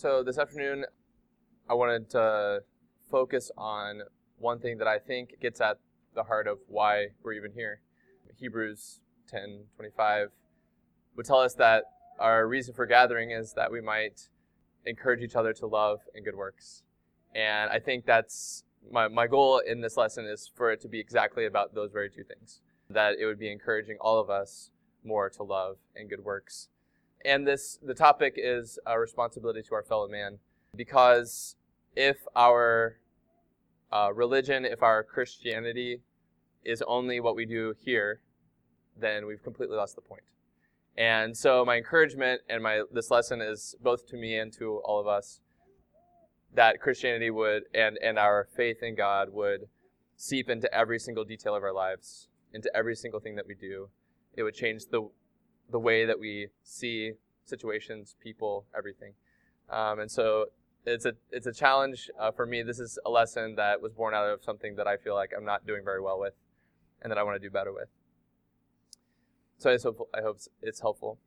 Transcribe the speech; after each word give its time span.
So 0.00 0.22
this 0.22 0.38
afternoon, 0.38 0.84
I 1.68 1.74
wanted 1.74 2.08
to 2.10 2.62
focus 3.10 3.50
on 3.58 4.02
one 4.38 4.60
thing 4.60 4.78
that 4.78 4.86
I 4.86 5.00
think 5.00 5.40
gets 5.42 5.60
at 5.60 5.80
the 6.14 6.22
heart 6.22 6.46
of 6.46 6.58
why 6.68 7.08
we're 7.24 7.32
even 7.32 7.50
here. 7.50 7.80
Hebrews 8.36 9.00
10:25 9.28 10.30
would 11.16 11.26
tell 11.26 11.40
us 11.40 11.54
that 11.54 11.82
our 12.20 12.46
reason 12.46 12.74
for 12.74 12.86
gathering 12.86 13.32
is 13.32 13.54
that 13.54 13.72
we 13.72 13.80
might 13.80 14.28
encourage 14.86 15.20
each 15.20 15.34
other 15.34 15.52
to 15.54 15.66
love 15.66 16.02
and 16.14 16.24
good 16.24 16.36
works. 16.36 16.84
And 17.34 17.68
I 17.68 17.80
think 17.80 18.06
that's 18.06 18.62
my, 18.92 19.08
my 19.08 19.26
goal 19.26 19.58
in 19.58 19.80
this 19.80 19.96
lesson 19.96 20.26
is 20.26 20.46
for 20.54 20.70
it 20.70 20.80
to 20.82 20.88
be 20.88 21.00
exactly 21.00 21.44
about 21.44 21.74
those 21.74 21.90
very 21.90 22.08
two 22.08 22.22
things. 22.22 22.60
That 22.88 23.16
it 23.18 23.26
would 23.26 23.40
be 23.40 23.50
encouraging 23.50 23.96
all 24.00 24.20
of 24.20 24.30
us 24.30 24.70
more 25.02 25.28
to 25.30 25.42
love 25.42 25.78
and 25.96 26.08
good 26.08 26.24
works 26.24 26.68
and 27.24 27.46
this 27.46 27.78
the 27.82 27.94
topic 27.94 28.34
is 28.36 28.78
a 28.86 28.98
responsibility 28.98 29.62
to 29.62 29.74
our 29.74 29.82
fellow 29.82 30.08
man 30.08 30.38
because 30.74 31.56
if 31.96 32.18
our 32.36 32.98
uh, 33.92 34.10
religion, 34.14 34.64
if 34.64 34.82
our 34.82 35.02
Christianity 35.02 36.00
is 36.64 36.82
only 36.86 37.20
what 37.20 37.34
we 37.34 37.46
do 37.46 37.74
here, 37.84 38.20
then 38.96 39.26
we've 39.26 39.42
completely 39.42 39.76
lost 39.76 39.94
the 39.96 40.02
point. 40.02 40.22
And 40.96 41.36
so 41.36 41.64
my 41.64 41.76
encouragement 41.76 42.42
and 42.48 42.62
my 42.62 42.82
this 42.92 43.10
lesson 43.10 43.40
is 43.40 43.76
both 43.80 44.06
to 44.08 44.16
me 44.16 44.36
and 44.36 44.52
to 44.54 44.80
all 44.84 45.00
of 45.00 45.06
us 45.06 45.40
that 46.54 46.80
Christianity 46.80 47.30
would 47.30 47.64
and 47.74 47.98
and 48.02 48.18
our 48.18 48.48
faith 48.56 48.82
in 48.82 48.94
God 48.94 49.28
would 49.32 49.68
seep 50.16 50.50
into 50.50 50.72
every 50.74 50.98
single 50.98 51.24
detail 51.24 51.54
of 51.54 51.62
our 51.62 51.72
lives, 51.72 52.28
into 52.52 52.70
every 52.76 52.96
single 52.96 53.20
thing 53.20 53.36
that 53.36 53.46
we 53.46 53.54
do. 53.54 53.88
It 54.36 54.42
would 54.42 54.54
change 54.54 54.86
the 54.86 55.08
the 55.70 55.78
way 55.78 56.04
that 56.04 56.18
we 56.18 56.48
see 56.62 57.12
situations, 57.44 58.16
people, 58.22 58.66
everything. 58.76 59.12
Um, 59.70 60.00
and 60.00 60.10
so 60.10 60.46
it's 60.86 61.04
a 61.04 61.12
it's 61.30 61.46
a 61.46 61.52
challenge 61.52 62.10
uh, 62.18 62.30
for 62.30 62.46
me. 62.46 62.62
This 62.62 62.78
is 62.78 62.98
a 63.04 63.10
lesson 63.10 63.56
that 63.56 63.82
was 63.82 63.92
born 63.92 64.14
out 64.14 64.28
of 64.28 64.42
something 64.42 64.76
that 64.76 64.86
I 64.86 64.96
feel 64.96 65.14
like 65.14 65.32
I'm 65.36 65.44
not 65.44 65.66
doing 65.66 65.84
very 65.84 66.00
well 66.00 66.18
with, 66.18 66.34
and 67.02 67.10
that 67.10 67.18
I 67.18 67.22
want 67.22 67.40
to 67.40 67.46
do 67.46 67.50
better 67.50 67.72
with. 67.72 67.88
So 69.58 69.70
I 69.70 69.76
hope 69.82 70.08
I 70.14 70.22
hope 70.22 70.38
it's 70.62 70.80
helpful. 70.80 71.18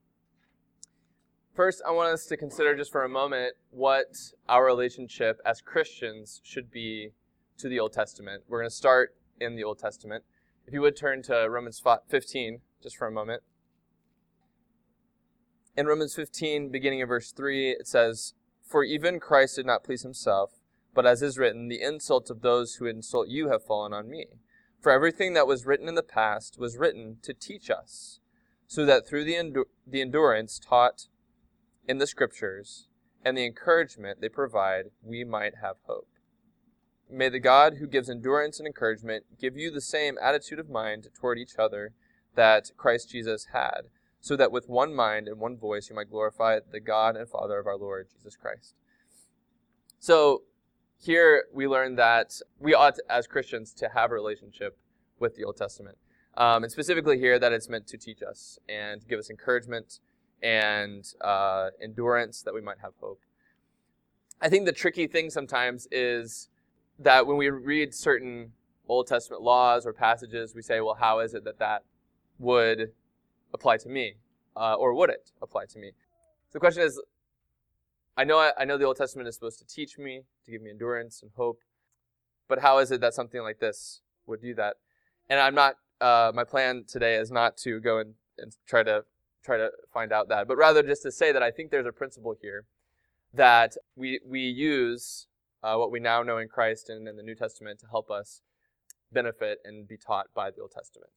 First, 1.54 1.82
I 1.86 1.92
want 1.92 2.14
us 2.14 2.26
to 2.28 2.38
consider 2.38 2.76
just 2.78 2.92
for 2.92 3.04
a 3.04 3.10
moment 3.10 3.56
what 3.72 4.16
our 4.48 4.66
relationship 4.66 5.40
as 5.46 5.60
Christians 5.60 6.40
should 6.44 6.72
be 6.72 7.12
to 7.58 7.68
the 7.68 7.78
Old 7.78 7.92
Testament. 7.92 8.44
We're 8.48 8.60
going 8.60 8.70
to 8.70 8.76
start 8.76 9.16
in 9.40 9.58
the 9.58 9.64
Old 9.66 9.78
Testament. 9.78 10.24
If 10.66 10.74
you 10.74 10.80
would 10.80 10.96
turn 10.96 11.22
to 11.24 11.48
Romans 11.50 11.82
15 12.08 12.62
just 12.82 12.96
for 12.96 13.06
a 13.06 13.12
moment. 13.12 13.44
In 15.78 15.88
Romans 15.88 16.16
15, 16.16 16.70
beginning 16.70 17.00
in 17.00 17.08
verse 17.08 17.32
3, 17.32 17.72
it 17.72 17.88
says, 17.88 18.34
For 18.62 18.84
even 18.84 19.22
Christ 19.22 19.56
did 19.56 19.66
not 19.66 19.86
please 19.86 20.02
himself, 20.02 20.52
but 20.94 21.06
as 21.06 21.22
is 21.22 21.38
written, 21.38 21.70
the 21.70 21.82
insults 21.82 22.30
of 22.30 22.42
those 22.42 22.76
who 22.76 22.86
insult 22.86 23.30
you 23.30 23.50
have 23.50 23.64
fallen 23.64 23.94
on 23.94 24.10
me. 24.10 24.26
For 24.82 24.92
everything 24.92 25.34
that 25.34 25.48
was 25.48 25.66
written 25.66 25.88
in 25.88 25.96
the 25.96 26.04
past 26.04 26.58
was 26.60 26.78
written 26.78 27.20
to 27.22 27.34
teach 27.34 27.70
us, 27.70 28.20
so 28.68 28.86
that 28.86 29.08
through 29.08 29.24
the, 29.24 29.36
endu- 29.36 29.66
the 29.88 30.02
endurance 30.02 30.60
taught 30.60 31.08
in 31.88 32.00
the 32.00 32.08
Scriptures 32.08 32.90
and 33.24 33.38
the 33.38 33.46
encouragement 33.46 34.20
they 34.20 34.30
provide, 34.30 34.88
we 35.02 35.24
might 35.24 35.56
have 35.62 35.78
hope. 35.84 36.10
May 37.10 37.30
the 37.30 37.40
God 37.40 37.76
who 37.76 37.88
gives 37.88 38.10
endurance 38.10 38.60
and 38.60 38.68
encouragement 38.68 39.24
give 39.40 39.56
you 39.56 39.72
the 39.72 39.82
same 39.82 40.18
attitude 40.22 40.60
of 40.60 40.70
mind 40.70 41.08
toward 41.18 41.38
each 41.38 41.56
other 41.58 41.94
that 42.36 42.72
Christ 42.76 43.10
Jesus 43.10 43.48
had 43.54 43.88
so 44.22 44.36
that 44.38 44.52
with 44.52 44.70
one 44.70 44.94
mind 44.94 45.28
and 45.28 45.40
one 45.40 45.58
voice 45.58 45.90
you 45.90 45.96
might 45.96 46.10
glorify 46.10 46.60
the 46.72 46.80
God 46.80 47.18
and 47.18 47.28
Father 47.28 47.60
of 47.60 47.68
our 47.68 47.76
Lord 47.78 48.08
Jesus 48.16 48.36
Christ. 48.36 48.76
So 50.00 50.44
here 51.00 51.46
we 51.52 51.68
learn 51.68 51.96
that 51.96 52.40
we 52.60 52.74
ought, 52.76 52.98
as 53.10 53.26
Christians, 53.26 53.74
to 53.74 53.90
have 53.90 54.12
a 54.12 54.14
relationship 54.14 54.78
with 55.20 55.36
the 55.36 55.44
Old 55.44 55.58
Testament. 55.58 55.98
Um, 56.38 56.64
and 56.64 56.72
specifically 56.72 57.18
here, 57.18 57.40
that 57.40 57.52
it's 57.52 57.68
meant 57.68 57.88
to 57.88 57.98
teach 57.98 58.22
us 58.22 58.60
and 58.70 59.06
give 59.08 59.20
us 59.20 59.30
encouragement 59.30 60.00
and 60.42 61.06
uh, 61.22 61.70
endurance 61.82 62.42
that 62.44 62.54
we 62.54 62.62
might 62.62 62.78
have 62.82 62.94
hope. 63.02 63.22
I 64.40 64.50
think 64.50 64.66
the 64.66 64.72
tricky 64.72 65.08
thing 65.08 65.30
sometimes 65.30 65.88
is 65.92 66.50
that 67.00 67.26
when 67.26 67.38
we 67.38 67.50
read 67.50 67.94
certain 67.94 68.54
Old 68.88 69.08
Testament 69.08 69.42
laws 69.42 69.86
or 69.86 69.94
passages, 69.94 70.54
we 70.56 70.62
say, 70.62 70.82
well, 70.82 70.96
how 70.96 71.20
is 71.20 71.34
it 71.34 71.44
that 71.44 71.60
that 71.60 71.84
would 72.40 72.92
apply 73.54 73.78
to 73.78 73.90
me, 73.90 74.16
uh, 74.56 74.76
or 74.76 74.94
would 74.94 75.10
it 75.10 75.32
apply 75.42 75.66
to 75.66 75.80
me? 75.80 75.92
So 76.50 76.54
the 76.54 76.60
question 76.60 76.84
is, 76.84 77.02
I 78.18 78.24
know 78.24 78.38
I, 78.38 78.52
I 78.58 78.66
know 78.66 78.78
the 78.78 78.86
Old 78.86 78.98
Testament 78.98 79.28
is 79.28 79.36
supposed 79.36 79.60
to 79.60 79.66
teach 79.66 79.98
me, 79.98 80.24
to 80.46 80.52
give 80.52 80.62
me 80.62 80.70
endurance 80.70 81.22
and 81.22 81.32
hope, 81.36 81.60
but 82.48 82.60
how 82.60 82.80
is 82.80 82.92
it 82.92 83.02
that 83.02 83.14
something 83.14 83.42
like 83.42 83.60
this 83.60 84.02
would 84.26 84.42
do 84.42 84.54
that? 84.56 84.76
And 85.30 85.40
I'm 85.40 85.56
not. 85.56 85.76
Uh, 86.00 86.32
my 86.34 86.44
plan 86.44 86.84
today 86.88 87.16
is 87.16 87.32
not 87.32 87.58
to 87.58 87.80
go 87.80 88.00
and, 88.00 88.16
and 88.40 88.56
try 88.68 88.82
to 88.84 89.06
try 89.44 89.58
to 89.58 89.70
find 89.94 90.12
out 90.12 90.30
that, 90.30 90.48
but 90.48 90.58
rather 90.58 90.84
just 90.84 91.04
to 91.04 91.12
say 91.12 91.32
that 91.32 91.44
I 91.44 91.52
think 91.52 91.72
there's 91.72 91.86
a 91.86 91.92
principle 91.92 92.36
here 92.42 92.66
that 93.34 93.78
we 93.96 94.20
we 94.28 94.42
use 94.42 95.28
uh, 95.64 95.76
what 95.76 95.92
we 95.92 96.00
now 96.00 96.24
know 96.24 96.38
in 96.38 96.48
Christ 96.48 96.90
and 96.90 97.08
in 97.08 97.18
the 97.18 97.24
New 97.24 97.36
Testament 97.36 97.80
to 97.80 97.88
help 97.88 98.10
us 98.12 98.42
benefit 99.12 99.60
and 99.64 99.88
be 99.88 99.98
taught 99.98 100.28
by 100.34 100.52
the 100.52 100.62
Old 100.62 100.72
Testament. 100.72 101.12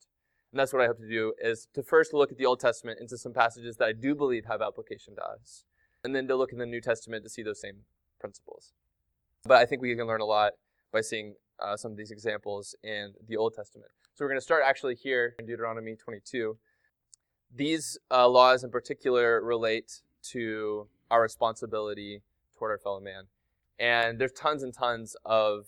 And 0.54 0.60
that's 0.60 0.72
what 0.72 0.82
I 0.82 0.86
hope 0.86 0.98
to 0.98 1.08
do 1.08 1.32
is 1.42 1.66
to 1.74 1.82
first 1.82 2.14
look 2.14 2.30
at 2.30 2.38
the 2.38 2.46
Old 2.46 2.60
Testament 2.60 3.00
into 3.00 3.18
some 3.18 3.32
passages 3.32 3.76
that 3.78 3.86
I 3.86 3.92
do 3.92 4.14
believe 4.14 4.44
have 4.44 4.62
application 4.62 5.16
to 5.16 5.24
us. 5.24 5.64
And 6.04 6.14
then 6.14 6.28
to 6.28 6.36
look 6.36 6.52
in 6.52 6.58
the 6.58 6.66
New 6.66 6.80
Testament 6.80 7.24
to 7.24 7.28
see 7.28 7.42
those 7.42 7.60
same 7.60 7.78
principles. 8.20 8.72
But 9.42 9.56
I 9.60 9.66
think 9.66 9.82
we 9.82 9.96
can 9.96 10.06
learn 10.06 10.20
a 10.20 10.24
lot 10.24 10.52
by 10.92 11.00
seeing 11.00 11.34
uh, 11.58 11.76
some 11.76 11.90
of 11.90 11.96
these 11.98 12.12
examples 12.12 12.76
in 12.84 13.14
the 13.26 13.36
Old 13.36 13.54
Testament. 13.54 13.90
So 14.14 14.24
we're 14.24 14.28
going 14.28 14.38
to 14.38 14.44
start 14.44 14.62
actually 14.64 14.94
here 14.94 15.34
in 15.40 15.46
Deuteronomy 15.46 15.96
22. 15.96 16.56
These 17.52 17.98
uh, 18.12 18.28
laws 18.28 18.62
in 18.62 18.70
particular 18.70 19.42
relate 19.42 20.02
to 20.30 20.86
our 21.10 21.20
responsibility 21.20 22.22
toward 22.56 22.70
our 22.70 22.78
fellow 22.78 23.00
man. 23.00 23.24
And 23.80 24.20
there's 24.20 24.30
tons 24.30 24.62
and 24.62 24.72
tons 24.72 25.16
of 25.24 25.66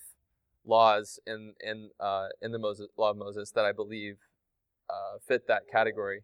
laws 0.65 1.19
in 1.27 1.55
in 1.61 1.91
uh, 1.99 2.29
in 2.41 2.53
the 2.53 2.61
Moses, 2.61 2.87
law 2.97 3.11
of 3.11 3.17
Moses 3.17 3.51
that 3.51 3.65
I 3.65 3.73
believe 3.73 4.19
uh, 4.91 5.19
fit 5.27 5.47
that 5.49 5.63
category. 5.71 6.23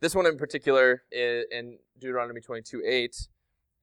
This 0.00 0.14
one 0.14 0.26
in 0.26 0.38
particular 0.38 1.02
in 1.10 1.78
Deuteronomy 1.98 2.40
22 2.40 2.82
8 2.86 3.16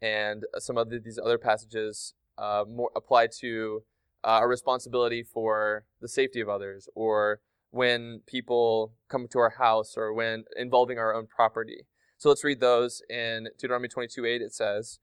and 0.01 0.45
some 0.59 0.77
of 0.77 0.89
these 0.89 1.19
other 1.23 1.37
passages 1.37 2.13
uh, 2.37 2.63
more 2.67 2.91
apply 2.95 3.27
to 3.39 3.83
uh, 4.23 4.39
our 4.39 4.47
responsibility 4.47 5.23
for 5.23 5.85
the 6.01 6.07
safety 6.07 6.39
of 6.39 6.49
others 6.49 6.87
or 6.95 7.41
when 7.71 8.21
people 8.25 8.93
come 9.09 9.27
to 9.27 9.39
our 9.39 9.55
house 9.57 9.95
or 9.97 10.13
when 10.13 10.45
involving 10.55 10.97
our 10.97 11.13
own 11.13 11.27
property. 11.27 11.85
So 12.17 12.29
let's 12.29 12.43
read 12.43 12.61
those 12.61 13.01
in 13.09 13.49
Deuteronomy 13.59 13.89
22 13.89 14.25
8. 14.25 14.41
It 14.41 14.53
says, 14.53 14.99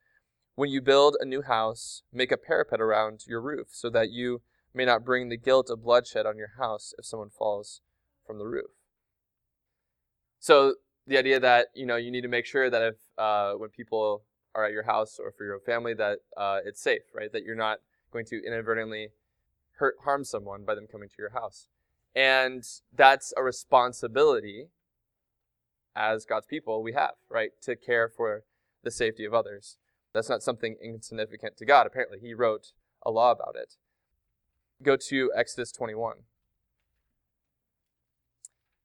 When 0.54 0.70
you 0.70 0.80
build 0.80 1.16
a 1.20 1.26
new 1.26 1.42
house, 1.42 2.02
make 2.12 2.32
a 2.32 2.38
parapet 2.38 2.80
around 2.80 3.24
your 3.26 3.42
roof 3.42 3.68
so 3.70 3.90
that 3.90 4.10
you 4.10 4.40
may 4.74 4.86
not 4.86 5.04
bring 5.04 5.28
the 5.28 5.36
guilt 5.36 5.68
of 5.68 5.82
bloodshed 5.82 6.24
on 6.24 6.38
your 6.38 6.52
house 6.58 6.94
if 6.98 7.04
someone 7.04 7.28
falls 7.28 7.82
from 8.26 8.38
the 8.38 8.46
roof. 8.46 8.70
So 10.38 10.74
the 11.06 11.18
idea 11.18 11.40
that 11.40 11.68
you 11.74 11.86
know 11.86 11.96
you 11.96 12.10
need 12.10 12.22
to 12.22 12.28
make 12.28 12.46
sure 12.46 12.70
that 12.70 12.82
if 12.82 12.94
uh, 13.18 13.52
when 13.54 13.70
people 13.70 14.22
are 14.54 14.64
at 14.64 14.72
your 14.72 14.82
house 14.84 15.18
or 15.18 15.32
for 15.32 15.44
your 15.44 15.58
family 15.60 15.94
that 15.94 16.18
uh, 16.36 16.58
it's 16.64 16.80
safe, 16.80 17.02
right? 17.14 17.32
That 17.32 17.44
you're 17.44 17.54
not 17.54 17.78
going 18.12 18.26
to 18.26 18.44
inadvertently 18.44 19.08
hurt 19.78 19.96
harm 20.04 20.24
someone 20.24 20.64
by 20.64 20.74
them 20.74 20.86
coming 20.90 21.08
to 21.08 21.14
your 21.18 21.30
house, 21.30 21.68
and 22.14 22.64
that's 22.94 23.32
a 23.36 23.42
responsibility 23.42 24.68
as 25.94 26.24
God's 26.24 26.46
people 26.46 26.82
we 26.82 26.92
have, 26.92 27.14
right, 27.28 27.50
to 27.62 27.76
care 27.76 28.08
for 28.08 28.44
the 28.82 28.90
safety 28.90 29.24
of 29.24 29.34
others. 29.34 29.76
That's 30.14 30.28
not 30.28 30.42
something 30.42 30.76
insignificant 30.82 31.56
to 31.58 31.64
God. 31.64 31.86
Apparently, 31.86 32.18
He 32.20 32.34
wrote 32.34 32.72
a 33.04 33.10
law 33.10 33.30
about 33.30 33.56
it. 33.56 33.76
Go 34.82 34.96
to 34.96 35.32
Exodus 35.36 35.72
21 35.72 36.24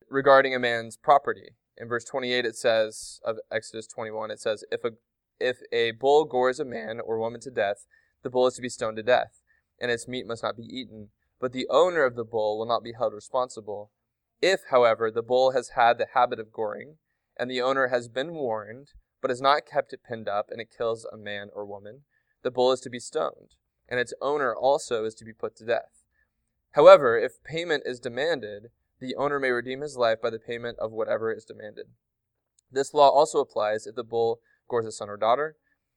regarding 0.09 0.55
a 0.55 0.59
man's 0.59 0.97
property. 0.97 1.55
In 1.77 1.87
verse 1.87 2.05
28, 2.05 2.45
it 2.45 2.55
says 2.55 3.19
of 3.23 3.37
Exodus 3.51 3.87
21, 3.87 4.31
it 4.31 4.39
says, 4.39 4.63
"If 4.71 4.83
a 4.83 4.93
if 5.39 5.61
a 5.71 5.91
bull 5.91 6.25
gores 6.25 6.59
a 6.59 6.65
man 6.65 6.99
or 6.99 7.19
woman 7.19 7.39
to 7.41 7.51
death, 7.51 7.85
the 8.23 8.29
bull 8.29 8.47
is 8.47 8.55
to 8.55 8.61
be 8.61 8.69
stoned 8.69 8.97
to 8.97 9.03
death, 9.03 9.41
and 9.79 9.91
its 9.91 10.07
meat 10.07 10.25
must 10.25 10.43
not 10.43 10.57
be 10.57 10.63
eaten. 10.63 11.11
But 11.39 11.51
the 11.51 11.67
owner 11.69 12.03
of 12.03 12.15
the 12.15 12.25
bull 12.25 12.57
will 12.57 12.65
not 12.65 12.83
be 12.83 12.93
held 12.93 13.13
responsible. 13.13 13.91
If, 14.41 14.65
however, 14.69 15.11
the 15.11 15.21
bull 15.21 15.51
has 15.51 15.69
had 15.69 15.97
the 15.97 16.07
habit 16.13 16.39
of 16.39 16.51
goring, 16.51 16.97
and 17.37 17.49
the 17.49 17.61
owner 17.61 17.87
has 17.87 18.07
been 18.07 18.33
warned, 18.33 18.93
but 19.21 19.29
has 19.29 19.41
not 19.41 19.65
kept 19.65 19.93
it 19.93 20.03
pinned 20.03 20.27
up, 20.27 20.49
and 20.49 20.59
it 20.59 20.75
kills 20.75 21.05
a 21.05 21.17
man 21.17 21.49
or 21.53 21.65
woman, 21.65 22.05
the 22.41 22.51
bull 22.51 22.71
is 22.71 22.81
to 22.81 22.89
be 22.89 22.99
stoned, 22.99 23.55
and 23.87 23.99
its 23.99 24.13
owner 24.21 24.55
also 24.55 25.05
is 25.05 25.15
to 25.15 25.25
be 25.25 25.33
put 25.33 25.55
to 25.57 25.65
death. 25.65 26.03
However, 26.71 27.17
if 27.17 27.43
payment 27.43 27.83
is 27.85 27.99
demanded, 27.99 28.71
the 28.99 29.15
owner 29.15 29.39
may 29.39 29.51
redeem 29.51 29.81
his 29.81 29.97
life 29.97 30.21
by 30.21 30.29
the 30.29 30.39
payment 30.39 30.77
of 30.79 30.91
whatever 30.91 31.31
is 31.31 31.45
demanded. 31.45 31.87
This 32.71 32.93
law 32.93 33.09
also 33.09 33.39
applies 33.39 33.87
if 33.87 33.95
the 33.95 34.03
bull 34.03 34.39
gores 34.67 34.85
a 34.85 34.91
son 34.91 35.09
or 35.09 35.17
daughter. 35.17 35.55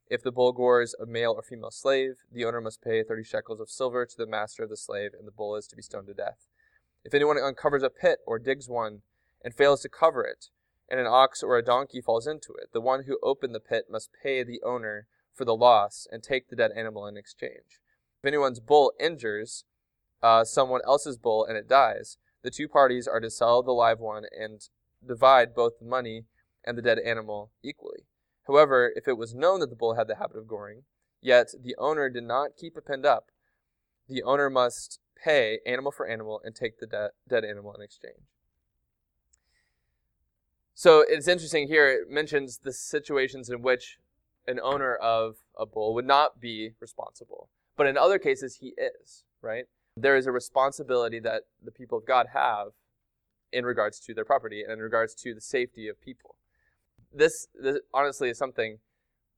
If 0.09 0.23
the 0.23 0.33
bull 0.33 0.53
gores 0.53 0.95
a 1.01 1.07
male 1.07 1.33
or 1.33 1.43
female 1.43 1.71
slave, 1.71 2.17
the 2.31 2.45
owner 2.45 2.61
must 2.61 2.83
pay 2.83 3.03
30 3.03 3.25
shekels 3.25 3.61
of 3.61 3.71
silver 3.71 4.05
to 4.05 4.17
the 4.17 4.27
master 4.27 4.65
of 4.65 4.71
the 4.71 4.77
slave, 4.77 5.13
and 5.17 5.27
the 5.27 5.33
bull 5.33 5.57
is 5.57 5.67
to 5.69 5.77
be 5.77 5.83
stoned 5.83 6.09
to 6.09 6.15
death. 6.15 6.49
If 7.05 7.15
anyone 7.15 7.39
uncovers 7.39 7.83
a 7.83 7.91
pit 7.91 8.19
or 8.27 8.39
digs 8.39 8.69
one 8.69 9.03
and 9.43 9.55
fails 9.55 9.83
to 9.83 9.89
cover 9.89 10.25
it, 10.25 10.47
and 10.89 10.99
an 10.99 11.07
ox 11.07 11.43
or 11.43 11.57
a 11.57 11.65
donkey 11.65 12.01
falls 12.01 12.27
into 12.27 12.53
it, 12.55 12.71
the 12.73 12.81
one 12.81 13.05
who 13.05 13.19
opened 13.23 13.55
the 13.55 13.61
pit 13.61 13.85
must 13.89 14.11
pay 14.23 14.43
the 14.43 14.61
owner 14.65 15.07
for 15.33 15.45
the 15.45 15.55
loss 15.55 16.07
and 16.11 16.23
take 16.23 16.49
the 16.49 16.57
dead 16.57 16.73
animal 16.77 17.07
in 17.07 17.17
exchange. 17.17 17.81
If 18.23 18.27
anyone's 18.27 18.61
bull 18.61 18.93
injures 19.01 19.65
uh, 20.23 20.45
someone 20.45 20.81
else's 20.85 21.17
bull 21.17 21.45
and 21.45 21.57
it 21.57 21.69
dies, 21.69 22.19
the 22.43 22.51
two 22.51 22.69
parties 22.69 23.07
are 23.07 23.21
to 23.21 23.31
sell 23.31 23.63
the 23.63 23.73
live 23.73 24.01
one 24.01 24.25
and 24.39 24.69
divide 25.07 25.55
both 25.55 25.79
the 25.79 25.85
money 25.85 26.25
and 26.65 26.77
the 26.77 26.83
dead 26.83 26.99
animal 26.99 27.51
equally. 27.63 28.05
However, 28.47 28.93
if 28.95 29.07
it 29.07 29.17
was 29.17 29.35
known 29.35 29.61
that 29.61 29.71
the 29.71 29.77
bull 29.77 29.95
had 29.95 30.09
the 30.09 30.17
habit 30.17 30.37
of 30.37 30.49
goring, 30.49 30.83
yet 31.21 31.53
the 31.59 31.77
owner 31.79 32.09
did 32.09 32.25
not 32.25 32.57
keep 32.57 32.77
it 32.77 32.87
pinned 32.87 33.07
up, 33.07 33.31
the 34.09 34.23
owner 34.23 34.51
must 34.51 34.99
pay 35.23 35.61
animal 35.67 35.93
for 35.93 36.07
animal 36.07 36.41
and 36.45 36.55
take 36.55 36.79
the 36.79 36.87
de- 36.87 37.11
dead 37.29 37.45
animal 37.45 37.75
in 37.75 37.83
exchange. 37.83 38.25
So 40.75 41.05
it's 41.07 41.29
interesting 41.29 41.69
here, 41.69 41.89
it 41.89 42.11
mentions 42.11 42.59
the 42.59 42.73
situations 42.73 43.51
in 43.51 43.63
which 43.63 43.99
an 44.47 44.59
owner 44.61 44.95
of 44.95 45.37
a 45.57 45.67
bull 45.67 45.95
would 45.95 46.07
not 46.07 46.41
be 46.41 46.73
responsible. 46.81 47.51
But 47.77 47.87
in 47.87 47.97
other 47.97 48.19
cases, 48.19 48.57
he 48.57 48.75
is, 48.79 49.25
right? 49.43 49.67
There 50.01 50.17
is 50.17 50.27
a 50.27 50.33
responsibility 50.33 51.21
that 51.21 51.43
the 51.63 51.71
people 51.71 51.99
of 51.99 52.07
God 52.07 52.29
have 52.33 52.69
in 53.53 53.65
regards 53.65 53.99
to 54.01 54.15
their 54.15 54.25
property 54.25 54.63
and 54.63 54.73
in 54.73 54.79
regards 54.79 55.15
to 55.15 55.35
the 55.35 55.41
safety 55.41 55.89
of 55.89 56.01
people 56.01 56.37
this, 57.13 57.49
this 57.61 57.79
honestly 57.93 58.31
is 58.31 58.39
something 58.39 58.79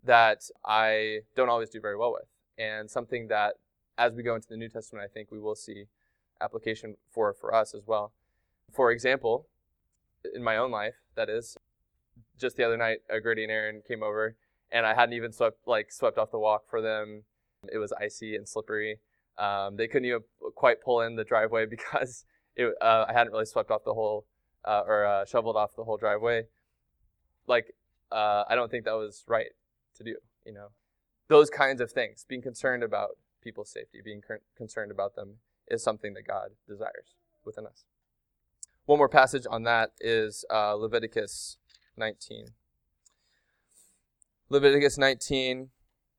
that 0.05 0.43
I 0.64 1.20
don't 1.37 1.49
always 1.49 1.70
do 1.70 1.81
very 1.81 1.97
well 1.97 2.12
with, 2.12 2.29
and 2.59 2.91
something 2.91 3.29
that 3.29 3.55
as 3.97 4.12
we 4.12 4.23
go 4.23 4.35
into 4.35 4.49
the 4.49 4.56
New 4.56 4.69
Testament, 4.69 5.05
I 5.05 5.12
think 5.12 5.31
we 5.31 5.38
will 5.38 5.55
see 5.55 5.87
application 6.41 6.97
for 7.11 7.32
for 7.32 7.55
us 7.55 7.75
as 7.75 7.87
well. 7.87 8.12
For 8.73 8.91
example, 8.91 9.47
in 10.35 10.43
my 10.43 10.56
own 10.56 10.70
life, 10.70 10.94
that 11.14 11.29
is, 11.29 11.56
just 12.38 12.56
the 12.56 12.64
other 12.64 12.76
night, 12.76 12.99
uh, 13.11 13.19
Gertie 13.23 13.44
and 13.44 13.53
Aaron 13.53 13.82
came 13.87 14.03
over, 14.03 14.35
and 14.70 14.87
I 14.87 14.94
hadn't 14.94 15.14
even 15.14 15.32
swept 15.32 15.67
like 15.67 15.93
swept 15.93 16.19
off 16.19 16.31
the 16.31 16.38
walk 16.38 16.69
for 16.69 16.81
them. 16.81 17.25
It 17.73 17.79
was 17.79 17.93
icy 17.93 18.35
and 18.35 18.49
slippery. 18.49 18.99
Um, 19.42 19.76
they 19.76 19.88
couldn't 19.88 20.06
even 20.06 20.20
quite 20.54 20.82
pull 20.82 21.00
in 21.00 21.16
the 21.16 21.24
driveway 21.24 21.66
because 21.76 22.24
it, 22.56 22.74
uh, 22.80 23.06
I 23.08 23.12
hadn't 23.12 23.32
really 23.32 23.46
swept 23.46 23.70
off 23.70 23.84
the 23.84 23.94
whole 23.94 24.26
uh, 24.64 24.82
or 24.86 25.04
uh, 25.04 25.24
shoveled 25.24 25.56
off 25.56 25.74
the 25.76 25.84
whole 25.84 25.96
driveway 25.96 26.44
like 27.46 27.74
uh, 28.10 28.44
I 28.48 28.54
don't 28.54 28.70
think 28.70 28.84
that 28.84 28.92
was 28.92 29.24
right 29.26 29.48
to 29.96 30.04
do. 30.04 30.16
You 30.44 30.52
know, 30.52 30.68
those 31.28 31.50
kinds 31.50 31.80
of 31.80 31.92
things, 31.92 32.24
being 32.28 32.42
concerned 32.42 32.82
about 32.82 33.10
people's 33.42 33.70
safety, 33.70 34.00
being 34.04 34.22
concerned 34.56 34.90
about 34.90 35.14
them, 35.14 35.36
is 35.68 35.82
something 35.82 36.14
that 36.14 36.26
God 36.26 36.50
desires 36.68 37.14
within 37.44 37.66
us. 37.66 37.84
One 38.86 38.98
more 38.98 39.08
passage 39.08 39.46
on 39.48 39.62
that 39.64 39.92
is 40.00 40.44
uh, 40.50 40.74
Leviticus 40.74 41.56
19. 41.96 42.48
Leviticus 44.48 44.98
19. 44.98 45.70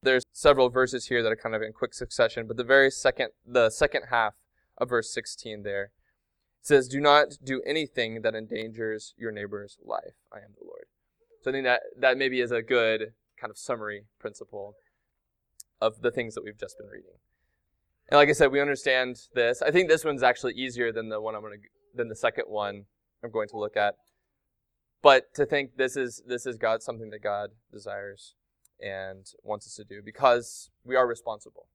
There's 0.03 0.23
several 0.31 0.69
verses 0.69 1.07
here 1.07 1.23
that 1.23 1.31
are 1.31 1.38
kind 1.38 1.55
of 1.55 1.61
in 1.61 1.73
quick 1.73 1.94
succession, 1.94 2.45
but 2.47 2.57
the 2.57 2.63
very 2.63 2.91
second, 2.91 3.29
the 3.45 3.69
second 3.69 4.03
half 4.09 4.35
of 4.77 4.89
verse 4.89 5.13
16 5.13 5.63
there 5.63 5.91
says, 6.61 6.88
"Do 6.88 7.00
not 7.00 7.38
do 7.44 7.61
anything 7.65 8.21
that 8.21 8.35
endangers 8.35 9.13
your 9.17 9.31
neighbor's 9.31 9.77
life. 9.83 10.15
I 10.31 10.38
am 10.38 10.55
the 10.59 10.65
Lord." 10.65 10.88
So 11.41 11.51
I 11.51 11.53
think 11.53 11.65
that 11.65 11.83
that 11.97 12.17
maybe 12.17 12.41
is 12.41 12.51
a 12.51 12.61
good 12.61 13.13
kind 13.38 13.51
of 13.51 13.57
summary 13.57 14.05
principle 14.19 14.75
of 15.81 16.01
the 16.01 16.11
things 16.11 16.35
that 16.35 16.44
we've 16.44 16.57
just 16.57 16.77
been 16.77 16.88
reading. 16.88 17.19
And 18.09 18.17
like 18.17 18.29
I 18.29 18.33
said, 18.33 18.51
we 18.51 18.61
understand 18.61 19.27
this. 19.33 19.61
I 19.61 19.71
think 19.71 19.89
this 19.89 20.06
one's 20.06 20.23
actually 20.23 20.53
easier 20.53 20.91
than 20.91 21.09
the 21.09 21.21
one 21.21 21.35
I'm 21.35 21.41
going 21.41 21.61
to 21.61 21.67
than 21.94 22.09
the 22.09 22.15
second 22.15 22.45
one 22.47 22.85
I'm 23.23 23.31
going 23.31 23.49
to 23.49 23.57
look 23.57 23.77
at. 23.77 23.95
But 25.01 25.33
to 25.35 25.45
think 25.45 25.77
this 25.77 25.95
is 25.95 26.23
this 26.25 26.45
is 26.45 26.57
God 26.57 26.81
something 26.81 27.09
that 27.09 27.21
God 27.21 27.51
desires 27.71 28.35
and 28.81 29.31
wants 29.43 29.65
us 29.67 29.75
to 29.75 29.83
do 29.83 30.01
because 30.03 30.69
we 30.83 30.95
are 30.95 31.07
responsible 31.07 31.67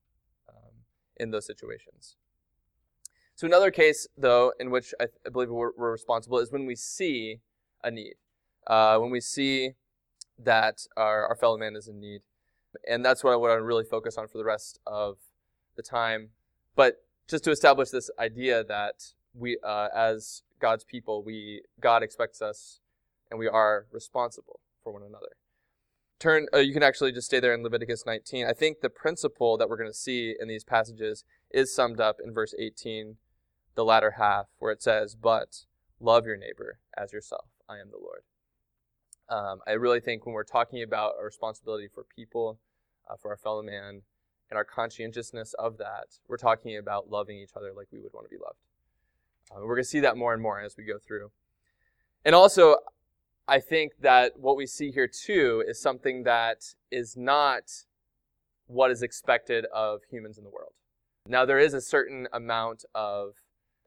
um, 0.47 0.73
in 1.17 1.31
those 1.31 1.45
situations. 1.45 2.15
So 3.35 3.47
another 3.47 3.71
case, 3.71 4.07
though, 4.17 4.53
in 4.59 4.69
which 4.69 4.93
I, 4.99 5.05
I 5.25 5.29
believe 5.29 5.49
we're, 5.49 5.71
we're 5.77 5.91
responsible 5.91 6.39
is 6.39 6.51
when 6.51 6.65
we 6.65 6.75
see 6.75 7.39
a 7.83 7.89
need 7.89 8.15
uh, 8.69 8.97
when 8.99 9.09
we 9.09 9.19
see 9.19 9.71
that 10.37 10.85
our, 10.95 11.27
our 11.27 11.35
fellow 11.35 11.57
man 11.57 11.75
is 11.75 11.87
in 11.87 11.99
need. 11.99 12.21
And 12.87 13.03
that's 13.03 13.23
what 13.23 13.33
I 13.33 13.35
want 13.35 13.57
to 13.57 13.63
really 13.63 13.83
focus 13.83 14.17
on 14.17 14.27
for 14.27 14.37
the 14.37 14.45
rest 14.45 14.79
of 14.85 15.17
the 15.75 15.81
time. 15.81 16.29
But 16.75 17.03
just 17.27 17.43
to 17.45 17.51
establish 17.51 17.89
this 17.89 18.09
idea 18.19 18.63
that 18.63 19.13
we, 19.33 19.57
uh, 19.63 19.87
as 19.93 20.43
God's 20.59 20.83
people, 20.83 21.23
we 21.23 21.63
God 21.79 22.03
expects 22.03 22.41
us, 22.41 22.79
and 23.29 23.39
we 23.39 23.47
are 23.47 23.85
responsible 23.91 24.59
for 24.83 24.93
one 24.93 25.03
another. 25.03 25.29
Turn. 26.19 26.47
Uh, 26.53 26.57
you 26.57 26.73
can 26.73 26.83
actually 26.83 27.13
just 27.13 27.27
stay 27.27 27.39
there 27.39 27.53
in 27.53 27.63
Leviticus 27.63 28.05
19. 28.05 28.45
I 28.45 28.51
think 28.51 28.81
the 28.81 28.89
principle 28.89 29.57
that 29.57 29.69
we're 29.69 29.77
going 29.77 29.89
to 29.89 29.97
see 29.97 30.35
in 30.37 30.49
these 30.49 30.65
passages 30.65 31.23
is 31.49 31.73
summed 31.73 32.01
up 32.01 32.17
in 32.21 32.33
verse 32.33 32.53
18, 32.59 33.15
the 33.75 33.85
latter 33.85 34.15
half, 34.17 34.47
where 34.57 34.73
it 34.73 34.83
says, 34.83 35.15
"But 35.15 35.65
love 35.99 36.25
your 36.25 36.35
neighbor 36.35 36.79
as 36.97 37.13
yourself. 37.13 37.47
I 37.69 37.79
am 37.79 37.89
the 37.89 37.97
Lord." 37.97 38.23
Um, 39.29 39.61
I 39.65 39.71
really 39.71 40.01
think 40.01 40.25
when 40.25 40.33
we're 40.33 40.43
talking 40.43 40.83
about 40.83 41.13
our 41.17 41.25
responsibility 41.25 41.87
for 41.87 42.03
people, 42.03 42.59
uh, 43.09 43.15
for 43.15 43.31
our 43.31 43.37
fellow 43.37 43.61
man, 43.61 44.01
and 44.49 44.57
our 44.57 44.65
conscientiousness 44.65 45.53
of 45.53 45.77
that, 45.77 46.19
we're 46.27 46.37
talking 46.37 46.77
about 46.77 47.09
loving 47.09 47.37
each 47.37 47.51
other 47.55 47.71
like 47.71 47.87
we 47.91 48.01
would 48.01 48.13
want 48.13 48.25
to 48.25 48.35
be 48.35 48.41
loved. 48.43 48.59
Uh, 49.51 49.61
we're 49.61 49.75
going 49.75 49.83
to 49.83 49.89
see 49.89 49.99
that 50.01 50.17
more 50.17 50.33
and 50.33 50.41
more 50.41 50.59
as 50.59 50.75
we 50.75 50.83
go 50.83 50.97
through. 50.97 51.31
And 52.25 52.35
also, 52.35 52.77
I 53.49 53.59
think 53.59 53.93
that 54.01 54.39
what 54.39 54.55
we 54.55 54.67
see 54.67 54.91
here 54.91 55.07
too 55.07 55.63
is 55.67 55.81
something 55.81 56.21
that 56.21 56.75
is 56.91 57.17
not 57.17 57.63
what 58.67 58.91
is 58.91 59.01
expected 59.01 59.65
of 59.73 60.01
humans 60.07 60.37
in 60.37 60.43
the 60.43 60.51
world. 60.51 60.73
Now, 61.27 61.45
there 61.45 61.57
is 61.57 61.73
a 61.73 61.81
certain 61.81 62.27
amount 62.31 62.85
of 62.93 63.33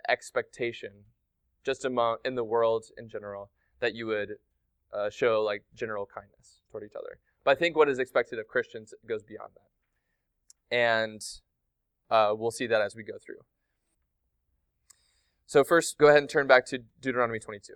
expectation 0.08 1.04
just 1.64 1.84
among 1.84 2.16
in 2.24 2.34
the 2.34 2.42
world 2.42 2.86
in 2.98 3.08
general 3.08 3.50
that 3.78 3.94
you 3.94 4.06
would 4.06 4.34
uh, 4.92 5.10
show 5.10 5.42
like 5.42 5.62
general 5.76 6.06
kindness 6.12 6.62
toward 6.72 6.82
each 6.82 6.96
other. 6.96 7.18
But 7.44 7.52
I 7.52 7.54
think 7.54 7.76
what 7.76 7.88
is 7.88 8.00
expected 8.00 8.40
of 8.40 8.48
Christians 8.48 8.92
goes 9.06 9.22
beyond 9.22 9.52
that. 9.54 10.76
And 10.76 11.24
uh, 12.10 12.34
we'll 12.34 12.50
see 12.50 12.66
that 12.66 12.82
as 12.82 12.96
we 12.96 13.04
go 13.04 13.14
through. 13.24 13.44
So, 15.46 15.62
first, 15.62 15.98
go 15.98 16.08
ahead 16.08 16.19
and 16.19 16.28
turn 16.28 16.48
back 16.48 16.66
to 16.66 16.78
Deuteronomy 17.00 17.38
22. 17.38 17.74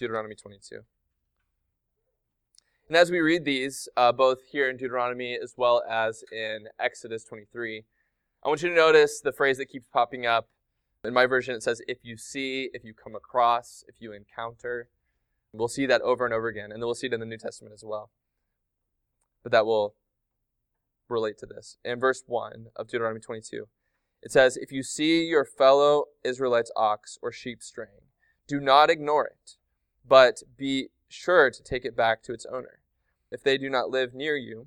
Deuteronomy 0.00 0.34
22. 0.34 0.80
And 2.88 2.96
as 2.96 3.10
we 3.10 3.20
read 3.20 3.44
these, 3.44 3.88
uh, 3.96 4.10
both 4.10 4.38
here 4.50 4.68
in 4.68 4.76
Deuteronomy 4.76 5.38
as 5.40 5.54
well 5.56 5.82
as 5.88 6.24
in 6.32 6.66
Exodus 6.80 7.22
23, 7.22 7.84
I 8.42 8.48
want 8.48 8.62
you 8.62 8.70
to 8.70 8.74
notice 8.74 9.20
the 9.20 9.30
phrase 9.30 9.58
that 9.58 9.66
keeps 9.66 9.86
popping 9.92 10.26
up. 10.26 10.48
In 11.04 11.14
my 11.14 11.26
version, 11.26 11.54
it 11.54 11.62
says, 11.62 11.82
if 11.86 11.98
you 12.02 12.16
see, 12.16 12.70
if 12.72 12.82
you 12.82 12.94
come 12.94 13.14
across, 13.14 13.84
if 13.86 13.96
you 14.00 14.12
encounter. 14.12 14.88
We'll 15.52 15.68
see 15.68 15.86
that 15.86 16.00
over 16.02 16.24
and 16.24 16.32
over 16.32 16.48
again, 16.48 16.72
and 16.72 16.74
then 16.74 16.86
we'll 16.86 16.94
see 16.94 17.08
it 17.08 17.12
in 17.12 17.20
the 17.20 17.26
New 17.26 17.38
Testament 17.38 17.74
as 17.74 17.84
well. 17.84 18.10
But 19.42 19.52
that 19.52 19.66
will 19.66 19.94
relate 21.08 21.38
to 21.38 21.46
this. 21.46 21.76
In 21.84 22.00
verse 22.00 22.22
1 22.26 22.66
of 22.76 22.86
Deuteronomy 22.86 23.20
22, 23.20 23.66
it 24.22 24.32
says, 24.32 24.56
If 24.56 24.72
you 24.72 24.82
see 24.82 25.24
your 25.24 25.44
fellow 25.44 26.04
Israelite's 26.24 26.72
ox 26.76 27.18
or 27.20 27.32
sheep 27.32 27.62
straying, 27.62 28.08
do 28.46 28.60
not 28.60 28.90
ignore 28.90 29.26
it, 29.26 29.56
but 30.10 30.42
be 30.58 30.88
sure 31.08 31.52
to 31.52 31.62
take 31.62 31.84
it 31.84 31.96
back 31.96 32.20
to 32.24 32.32
its 32.32 32.44
owner. 32.46 32.80
If 33.30 33.44
they 33.44 33.56
do 33.56 33.70
not 33.70 33.90
live 33.90 34.12
near 34.12 34.36
you, 34.36 34.66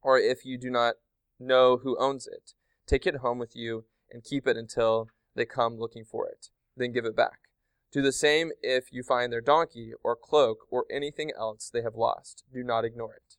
or 0.00 0.16
if 0.16 0.46
you 0.46 0.56
do 0.56 0.70
not 0.70 0.94
know 1.40 1.78
who 1.78 1.98
owns 1.98 2.28
it, 2.28 2.54
take 2.86 3.04
it 3.04 3.16
home 3.16 3.38
with 3.38 3.56
you 3.56 3.84
and 4.12 4.22
keep 4.22 4.46
it 4.46 4.56
until 4.56 5.08
they 5.34 5.44
come 5.44 5.76
looking 5.76 6.04
for 6.04 6.28
it. 6.28 6.50
Then 6.76 6.92
give 6.92 7.04
it 7.04 7.16
back. 7.16 7.48
Do 7.92 8.00
the 8.00 8.12
same 8.12 8.52
if 8.62 8.92
you 8.92 9.02
find 9.02 9.32
their 9.32 9.40
donkey 9.40 9.92
or 10.04 10.14
cloak 10.14 10.58
or 10.70 10.84
anything 10.88 11.32
else 11.36 11.68
they 11.68 11.82
have 11.82 11.96
lost. 11.96 12.44
Do 12.54 12.62
not 12.62 12.84
ignore 12.84 13.14
it. 13.14 13.36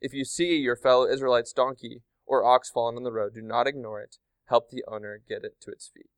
If 0.00 0.14
you 0.14 0.24
see 0.24 0.56
your 0.56 0.76
fellow 0.76 1.06
Israelite's 1.06 1.52
donkey 1.52 2.00
or 2.24 2.42
ox 2.42 2.70
fallen 2.70 2.96
on 2.96 3.02
the 3.02 3.12
road, 3.12 3.34
do 3.34 3.42
not 3.42 3.66
ignore 3.66 4.00
it. 4.00 4.16
Help 4.46 4.70
the 4.70 4.82
owner 4.88 5.20
get 5.28 5.44
it 5.44 5.60
to 5.60 5.70
its 5.70 5.88
feet. 5.94 6.13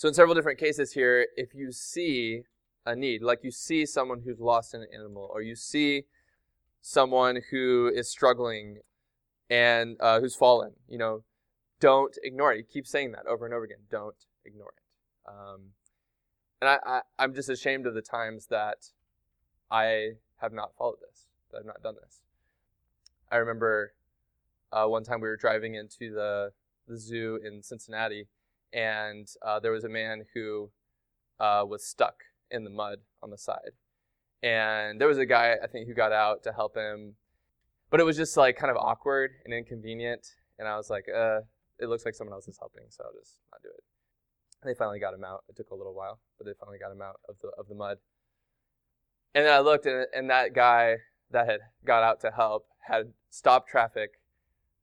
So, 0.00 0.08
in 0.08 0.14
several 0.14 0.34
different 0.34 0.58
cases 0.58 0.94
here, 0.94 1.26
if 1.36 1.54
you 1.54 1.72
see 1.72 2.44
a 2.86 2.96
need, 2.96 3.20
like 3.20 3.40
you 3.44 3.50
see 3.50 3.84
someone 3.84 4.22
who's 4.24 4.40
lost 4.40 4.72
an 4.72 4.86
animal, 4.94 5.28
or 5.30 5.42
you 5.42 5.54
see 5.54 6.04
someone 6.80 7.42
who 7.50 7.92
is 7.94 8.08
struggling 8.08 8.78
and 9.50 9.98
uh, 10.00 10.18
who's 10.18 10.34
fallen, 10.34 10.72
you 10.88 10.96
know, 10.96 11.22
don't 11.80 12.16
ignore 12.22 12.54
it. 12.54 12.56
You 12.56 12.64
keep 12.64 12.86
saying 12.86 13.12
that 13.12 13.26
over 13.26 13.44
and 13.44 13.52
over 13.52 13.64
again. 13.64 13.80
Don't 13.90 14.16
ignore 14.46 14.72
it. 14.74 15.30
Um, 15.30 15.60
and 16.62 16.70
I, 16.70 16.78
I, 16.86 17.00
I'm 17.18 17.34
just 17.34 17.50
ashamed 17.50 17.86
of 17.86 17.92
the 17.92 18.00
times 18.00 18.46
that 18.46 18.86
I 19.70 20.12
have 20.38 20.54
not 20.54 20.74
followed 20.78 21.00
this, 21.06 21.26
that 21.52 21.58
I've 21.58 21.66
not 21.66 21.82
done 21.82 21.96
this. 22.02 22.22
I 23.30 23.36
remember 23.36 23.92
uh, 24.72 24.86
one 24.86 25.04
time 25.04 25.20
we 25.20 25.28
were 25.28 25.36
driving 25.36 25.74
into 25.74 26.10
the 26.14 26.52
the 26.88 26.96
zoo 26.96 27.38
in 27.44 27.62
Cincinnati, 27.62 28.28
and 28.72 29.28
uh, 29.44 29.60
there 29.60 29.72
was 29.72 29.84
a 29.84 29.88
man 29.88 30.24
who 30.34 30.70
uh, 31.38 31.64
was 31.66 31.84
stuck 31.84 32.24
in 32.50 32.64
the 32.64 32.70
mud 32.70 32.98
on 33.22 33.30
the 33.30 33.38
side, 33.38 33.72
and 34.42 35.00
there 35.00 35.08
was 35.08 35.18
a 35.18 35.26
guy 35.26 35.56
I 35.62 35.66
think 35.66 35.88
who 35.88 35.94
got 35.94 36.12
out 36.12 36.42
to 36.44 36.52
help 36.52 36.76
him, 36.76 37.14
but 37.90 38.00
it 38.00 38.04
was 38.04 38.16
just 38.16 38.36
like 38.36 38.56
kind 38.56 38.70
of 38.70 38.76
awkward 38.76 39.32
and 39.44 39.54
inconvenient, 39.54 40.34
and 40.58 40.68
I 40.68 40.76
was 40.76 40.90
like, 40.90 41.06
uh, 41.14 41.40
it 41.78 41.88
looks 41.88 42.04
like 42.04 42.14
someone 42.14 42.34
else 42.34 42.48
is 42.48 42.58
helping, 42.58 42.84
so 42.88 43.04
I'll 43.04 43.18
just 43.18 43.38
not 43.52 43.62
do 43.62 43.68
it. 43.68 43.84
And 44.62 44.70
they 44.70 44.76
finally 44.76 45.00
got 45.00 45.14
him 45.14 45.24
out. 45.24 45.44
It 45.48 45.56
took 45.56 45.70
a 45.70 45.74
little 45.74 45.94
while, 45.94 46.20
but 46.36 46.46
they 46.46 46.52
finally 46.58 46.78
got 46.78 46.92
him 46.92 47.00
out 47.00 47.20
of 47.28 47.36
the 47.40 47.48
of 47.58 47.68
the 47.68 47.74
mud. 47.74 47.98
And 49.34 49.46
then 49.46 49.52
I 49.52 49.60
looked, 49.60 49.86
and, 49.86 50.06
and 50.14 50.28
that 50.30 50.54
guy 50.54 50.96
that 51.30 51.48
had 51.48 51.60
got 51.84 52.02
out 52.02 52.20
to 52.20 52.30
help 52.30 52.66
had 52.86 53.12
stopped 53.30 53.68
traffic 53.70 54.20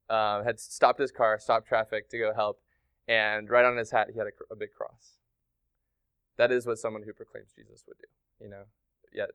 uh, 0.10 0.44
had 0.44 0.60
stopped 0.60 1.00
his 1.00 1.12
car, 1.12 1.40
stopped 1.40 1.68
traffic 1.68 2.10
to 2.10 2.18
go 2.18 2.34
help, 2.34 2.60
and 3.08 3.50
right 3.50 3.66
on 3.66 3.78
his 3.78 3.92
hat 3.92 4.10
he 4.12 4.18
had 4.18 4.28
a, 4.28 4.54
a, 4.54 4.56
big 4.56 4.72
cross. 4.72 5.18
That 6.38 6.52
is 6.52 6.68
what 6.68 6.78
someone 6.78 7.04
who 7.04 7.14
proclaims 7.14 7.52
Jesus 7.56 7.84
would 7.88 7.98
do, 7.98 8.44
you 8.44 8.50
know. 8.50 8.64
Yet, 9.14 9.30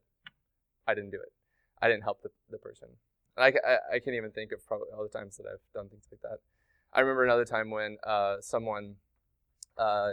I 0.86 0.94
didn't 0.94 1.10
do 1.10 1.16
it. 1.16 1.32
I 1.80 1.88
didn't 1.88 2.04
help 2.04 2.22
the, 2.22 2.30
the 2.50 2.58
person. 2.58 2.88
I, 3.36 3.48
I, 3.48 3.76
I 3.94 3.98
can't 3.98 4.16
even 4.16 4.30
think 4.30 4.52
of 4.52 4.64
probably 4.66 4.88
all 4.96 5.02
the 5.02 5.18
times 5.18 5.36
that 5.38 5.46
I've 5.46 5.60
done 5.74 5.88
things 5.88 6.06
like 6.10 6.20
that. 6.20 6.38
I 6.92 7.00
remember 7.00 7.24
another 7.24 7.46
time 7.46 7.70
when 7.70 7.96
uh, 8.06 8.36
someone 8.40 8.96
uh, 9.78 10.10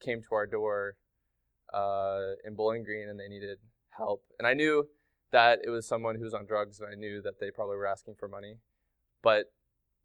came 0.00 0.22
to 0.22 0.34
our 0.34 0.46
door 0.46 0.96
uh, 1.72 2.34
in 2.44 2.54
Bowling 2.54 2.84
Green 2.84 3.08
and 3.08 3.18
they 3.18 3.28
needed 3.28 3.58
help, 3.90 4.22
and 4.38 4.46
I 4.46 4.54
knew 4.54 4.86
that 5.32 5.58
it 5.64 5.70
was 5.70 5.86
someone 5.86 6.14
who 6.14 6.22
was 6.22 6.34
on 6.34 6.46
drugs, 6.46 6.78
and 6.78 6.88
I 6.88 6.94
knew 6.94 7.20
that 7.22 7.40
they 7.40 7.50
probably 7.50 7.76
were 7.76 7.86
asking 7.86 8.14
for 8.14 8.28
money, 8.28 8.58
but 9.22 9.52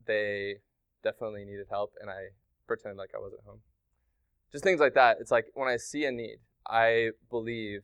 they 0.06 0.56
definitely 1.04 1.46
needed 1.46 1.68
help, 1.70 1.94
and 2.02 2.10
I 2.10 2.30
pretended 2.70 2.98
like 2.98 3.12
I 3.16 3.20
wasn't 3.20 3.42
home. 3.46 3.60
Just 4.52 4.64
things 4.64 4.80
like 4.80 4.94
that. 4.94 5.18
It's 5.20 5.32
like 5.32 5.48
when 5.54 5.68
I 5.68 5.78
see 5.78 6.06
a 6.06 6.12
need, 6.12 6.38
I 6.68 7.10
believe 7.30 7.82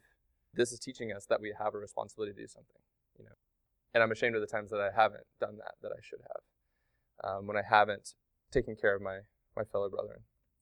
this 0.54 0.72
is 0.72 0.80
teaching 0.80 1.12
us 1.12 1.25
that 1.25 1.42
we 1.42 1.54
have 1.58 1.74
a 1.74 1.77
responsibility 1.77 2.34
to 2.34 2.42
do 2.42 2.48
something, 2.48 2.82
you 3.20 3.25
know. 3.25 3.36
And 3.94 4.01
I'm 4.01 4.12
ashamed 4.12 4.36
of 4.36 4.42
the 4.42 4.48
times 4.48 4.72
that 4.72 4.80
I 4.80 4.89
haven't 4.96 5.25
done 5.39 5.58
that 5.58 5.74
that 5.82 5.92
I 5.92 6.00
should 6.01 6.20
have, 6.22 7.30
um, 7.30 7.48
when 7.48 7.58
I 7.58 7.63
haven't 7.68 8.13
taken 8.51 8.75
care 8.75 8.96
of 8.96 9.01
my 9.01 9.20
my 9.58 9.63
fellow 9.63 9.89
brethren, 9.89 10.20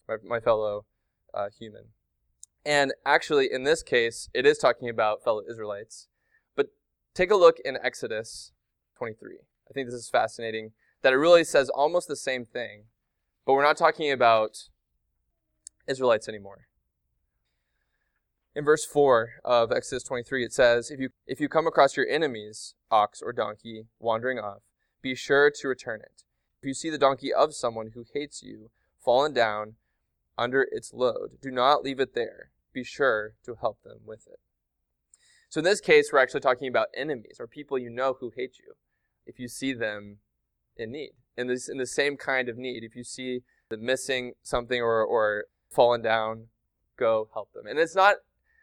my, 0.07 0.15
my 0.23 0.39
fellow 0.39 0.85
uh, 1.33 1.49
human. 1.57 1.85
And 2.65 2.93
actually, 3.05 3.51
in 3.51 3.63
this 3.63 3.83
case, 3.83 4.29
it 4.33 4.45
is 4.45 4.57
talking 4.57 4.89
about 4.89 5.23
fellow 5.23 5.41
Israelites. 5.49 6.07
But 6.55 6.67
take 7.13 7.31
a 7.31 7.35
look 7.35 7.57
in 7.65 7.77
Exodus 7.83 8.53
23. 8.97 9.37
I 9.69 9.73
think 9.73 9.87
this 9.87 9.95
is 9.95 10.09
fascinating 10.09 10.71
that 11.01 11.13
it 11.13 11.17
really 11.17 11.43
says 11.43 11.69
almost 11.69 12.07
the 12.07 12.15
same 12.15 12.45
thing, 12.45 12.85
but 13.45 13.53
we're 13.53 13.63
not 13.63 13.77
talking 13.77 14.11
about 14.11 14.69
Israelites 15.87 16.27
anymore. 16.29 16.67
In 18.55 18.63
verse 18.63 18.85
4 18.85 19.29
of 19.43 19.71
Exodus 19.71 20.03
23, 20.03 20.45
it 20.45 20.53
says, 20.53 20.91
if 20.91 20.99
you, 20.99 21.09
if 21.25 21.39
you 21.39 21.49
come 21.49 21.65
across 21.65 21.97
your 21.97 22.07
enemy's 22.07 22.75
ox 22.91 23.21
or 23.21 23.33
donkey 23.33 23.87
wandering 23.99 24.37
off, 24.37 24.61
be 25.01 25.15
sure 25.15 25.51
to 25.51 25.67
return 25.67 26.01
it. 26.01 26.23
If 26.61 26.67
you 26.67 26.73
see 26.73 26.89
the 26.89 26.97
donkey 26.97 27.33
of 27.33 27.55
someone 27.55 27.91
who 27.93 28.05
hates 28.13 28.43
you 28.43 28.69
fallen 29.03 29.33
down 29.33 29.75
under 30.37 30.67
its 30.71 30.93
load, 30.93 31.39
do 31.41 31.51
not 31.51 31.83
leave 31.83 31.99
it 31.99 32.13
there. 32.13 32.51
Be 32.73 32.83
sure 32.83 33.33
to 33.43 33.55
help 33.59 33.81
them 33.83 33.99
with 34.05 34.27
it. 34.27 34.39
So 35.49 35.59
in 35.59 35.65
this 35.65 35.81
case, 35.81 36.11
we're 36.11 36.19
actually 36.19 36.39
talking 36.39 36.67
about 36.67 36.87
enemies 36.95 37.37
or 37.39 37.47
people 37.47 37.77
you 37.77 37.89
know 37.89 38.17
who 38.19 38.31
hate 38.35 38.57
you. 38.59 38.73
If 39.25 39.39
you 39.39 39.47
see 39.47 39.73
them 39.73 40.19
in 40.77 40.91
need, 40.91 41.13
in 41.37 41.47
this 41.47 41.69
in 41.69 41.77
the 41.77 41.87
same 41.87 42.17
kind 42.17 42.49
of 42.49 42.57
need. 42.57 42.83
If 42.83 42.95
you 42.95 43.03
see 43.03 43.41
the 43.69 43.77
missing 43.77 44.33
something 44.43 44.81
or 44.81 45.03
or 45.03 45.45
fallen 45.69 46.01
down, 46.01 46.47
go 46.97 47.29
help 47.33 47.51
them. 47.53 47.65
And 47.67 47.79
it's 47.79 47.95
not 47.95 48.17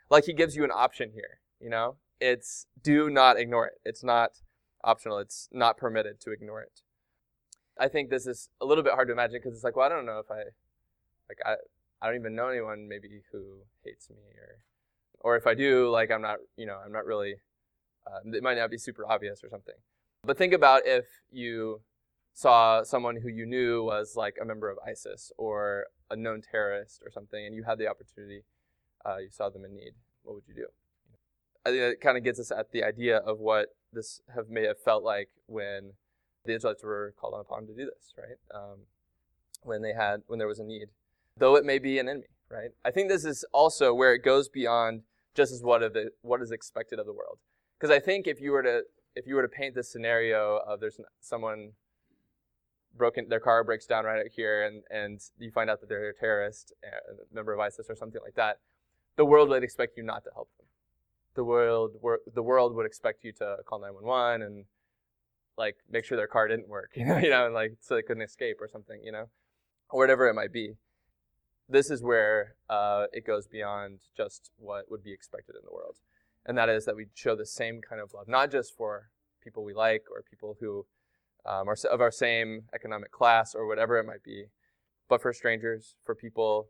like 0.08 0.24
he 0.24 0.32
gives 0.32 0.56
you 0.56 0.64
an 0.64 0.70
option 0.72 1.10
here. 1.12 1.40
You 1.60 1.70
know, 1.70 1.96
it's 2.20 2.66
do 2.82 3.10
not 3.10 3.38
ignore 3.38 3.66
it. 3.66 3.80
It's 3.84 4.04
not 4.04 4.40
optional. 4.82 5.18
It's 5.18 5.48
not 5.52 5.76
permitted 5.76 6.20
to 6.20 6.32
ignore 6.32 6.62
it. 6.62 6.82
I 7.78 7.88
think 7.88 8.10
this 8.10 8.26
is 8.26 8.48
a 8.60 8.66
little 8.66 8.84
bit 8.84 8.92
hard 8.92 9.08
to 9.08 9.12
imagine 9.12 9.40
because 9.42 9.54
it's 9.54 9.64
like, 9.64 9.76
well, 9.76 9.86
I 9.86 9.88
don't 9.88 10.04
know 10.04 10.18
if 10.18 10.30
I, 10.30 10.42
like, 11.28 11.38
I, 11.46 11.54
I 12.02 12.06
don't 12.06 12.20
even 12.20 12.34
know 12.34 12.48
anyone 12.48 12.86
maybe 12.88 13.22
who 13.32 13.60
hates 13.84 14.10
me 14.10 14.16
or, 14.38 14.58
or 15.20 15.36
if 15.36 15.46
I 15.46 15.54
do, 15.54 15.88
like, 15.88 16.10
I'm 16.10 16.20
not, 16.20 16.38
you 16.56 16.66
know, 16.66 16.78
I'm 16.84 16.92
not 16.92 17.06
really, 17.06 17.36
uh, 18.06 18.20
it 18.24 18.42
might 18.42 18.58
not 18.58 18.70
be 18.70 18.76
super 18.76 19.06
obvious 19.08 19.42
or 19.42 19.48
something. 19.48 19.74
But 20.24 20.36
think 20.36 20.52
about 20.52 20.82
if 20.84 21.06
you 21.30 21.80
saw 22.40 22.82
someone 22.82 23.16
who 23.22 23.28
you 23.28 23.44
knew 23.44 23.84
was 23.84 24.14
like 24.16 24.36
a 24.40 24.44
member 24.46 24.70
of 24.70 24.78
ISIS 24.86 25.30
or 25.36 25.86
a 26.10 26.16
known 26.16 26.40
terrorist 26.40 27.02
or 27.04 27.10
something, 27.10 27.44
and 27.44 27.54
you 27.54 27.64
had 27.64 27.78
the 27.78 27.86
opportunity, 27.86 28.44
uh, 29.04 29.18
you 29.18 29.28
saw 29.30 29.50
them 29.50 29.64
in 29.64 29.74
need, 29.74 29.92
what 30.22 30.34
would 30.34 30.44
you 30.48 30.54
do? 30.54 30.66
I 31.66 31.70
think 31.70 31.82
it 31.82 32.00
kind 32.00 32.16
of 32.16 32.24
gets 32.24 32.40
us 32.40 32.50
at 32.50 32.72
the 32.72 32.82
idea 32.82 33.18
of 33.18 33.38
what 33.38 33.68
this 33.92 34.22
have 34.34 34.48
may 34.48 34.64
have 34.64 34.80
felt 34.80 35.02
like 35.02 35.28
when 35.46 35.92
the 36.46 36.54
Israelites 36.54 36.82
were 36.82 37.12
called 37.20 37.34
upon 37.38 37.66
to 37.66 37.74
do 37.74 37.84
this, 37.84 38.14
right? 38.16 38.38
Um, 38.54 38.86
when 39.62 39.82
they 39.82 39.92
had 39.92 40.22
when 40.26 40.38
there 40.38 40.48
was 40.48 40.58
a 40.58 40.64
need, 40.64 40.88
though 41.36 41.56
it 41.56 41.66
may 41.66 41.78
be 41.78 41.98
an 41.98 42.08
enemy, 42.08 42.32
right? 42.50 42.70
I 42.82 42.90
think 42.90 43.10
this 43.10 43.26
is 43.26 43.44
also 43.52 43.92
where 43.92 44.14
it 44.14 44.24
goes 44.24 44.48
beyond 44.48 45.02
just 45.34 45.52
as 45.52 45.62
what 45.62 45.82
of 45.82 45.94
it, 45.94 46.14
what 46.22 46.40
is 46.40 46.50
expected 46.50 46.98
of 46.98 47.04
the 47.04 47.12
world, 47.12 47.38
because 47.78 47.94
I 47.94 48.00
think 48.00 48.26
if 48.26 48.40
you 48.40 48.52
were 48.52 48.62
to 48.62 48.84
if 49.14 49.26
you 49.26 49.34
were 49.34 49.42
to 49.42 49.48
paint 49.48 49.74
this 49.74 49.92
scenario 49.92 50.60
of 50.66 50.80
there's 50.80 50.98
someone 51.20 51.72
broken 52.96 53.28
their 53.28 53.40
car 53.40 53.64
breaks 53.64 53.86
down 53.86 54.04
right 54.04 54.20
out 54.20 54.26
here 54.34 54.64
and, 54.64 54.82
and 54.90 55.20
you 55.38 55.50
find 55.50 55.70
out 55.70 55.80
that 55.80 55.88
they're 55.88 56.10
a 56.10 56.14
terrorist 56.14 56.72
a 56.84 57.34
member 57.34 57.52
of 57.52 57.60
isis 57.60 57.86
or 57.88 57.96
something 57.96 58.20
like 58.24 58.34
that 58.34 58.58
the 59.16 59.24
world 59.24 59.48
would 59.50 59.62
expect 59.62 59.96
you 59.96 60.02
not 60.02 60.24
to 60.24 60.30
help 60.32 60.48
them. 60.56 60.66
The 61.34 61.44
world 61.44 61.92
the 62.34 62.42
world 62.42 62.74
would 62.74 62.86
expect 62.86 63.22
you 63.22 63.32
to 63.34 63.58
call 63.66 63.80
911 63.80 64.42
and 64.42 64.64
like 65.56 65.76
make 65.90 66.04
sure 66.04 66.16
their 66.16 66.26
car 66.26 66.48
didn't 66.48 66.68
work 66.68 66.90
you 66.94 67.04
know 67.04 67.18
you 67.18 67.28
know 67.28 67.44
and 67.46 67.54
like 67.54 67.76
so 67.80 67.94
they 67.94 68.02
couldn't 68.02 68.22
escape 68.22 68.56
or 68.60 68.68
something 68.68 69.00
you 69.04 69.12
know 69.12 69.26
or 69.90 70.00
whatever 70.00 70.28
it 70.28 70.34
might 70.34 70.52
be. 70.52 70.74
This 71.68 71.90
is 71.90 72.02
where 72.02 72.54
uh, 72.68 73.06
it 73.12 73.26
goes 73.26 73.46
beyond 73.46 74.00
just 74.16 74.50
what 74.56 74.90
would 74.90 75.04
be 75.04 75.12
expected 75.12 75.54
in 75.54 75.62
the 75.64 75.72
world. 75.72 75.96
And 76.46 76.56
that 76.58 76.68
is 76.68 76.84
that 76.86 76.96
we 76.96 77.06
show 77.14 77.36
the 77.36 77.46
same 77.46 77.80
kind 77.86 78.00
of 78.00 78.14
love 78.14 78.26
not 78.26 78.50
just 78.50 78.74
for 78.76 79.10
people 79.42 79.64
we 79.64 79.74
like 79.74 80.04
or 80.10 80.22
people 80.22 80.56
who 80.60 80.86
um, 81.46 81.68
or 81.68 81.76
of 81.90 82.00
our 82.00 82.10
same 82.10 82.62
economic 82.74 83.10
class 83.10 83.54
or 83.54 83.66
whatever 83.66 83.98
it 83.98 84.06
might 84.06 84.22
be, 84.22 84.46
but 85.08 85.20
for 85.22 85.32
strangers, 85.32 85.96
for 86.04 86.14
people 86.14 86.68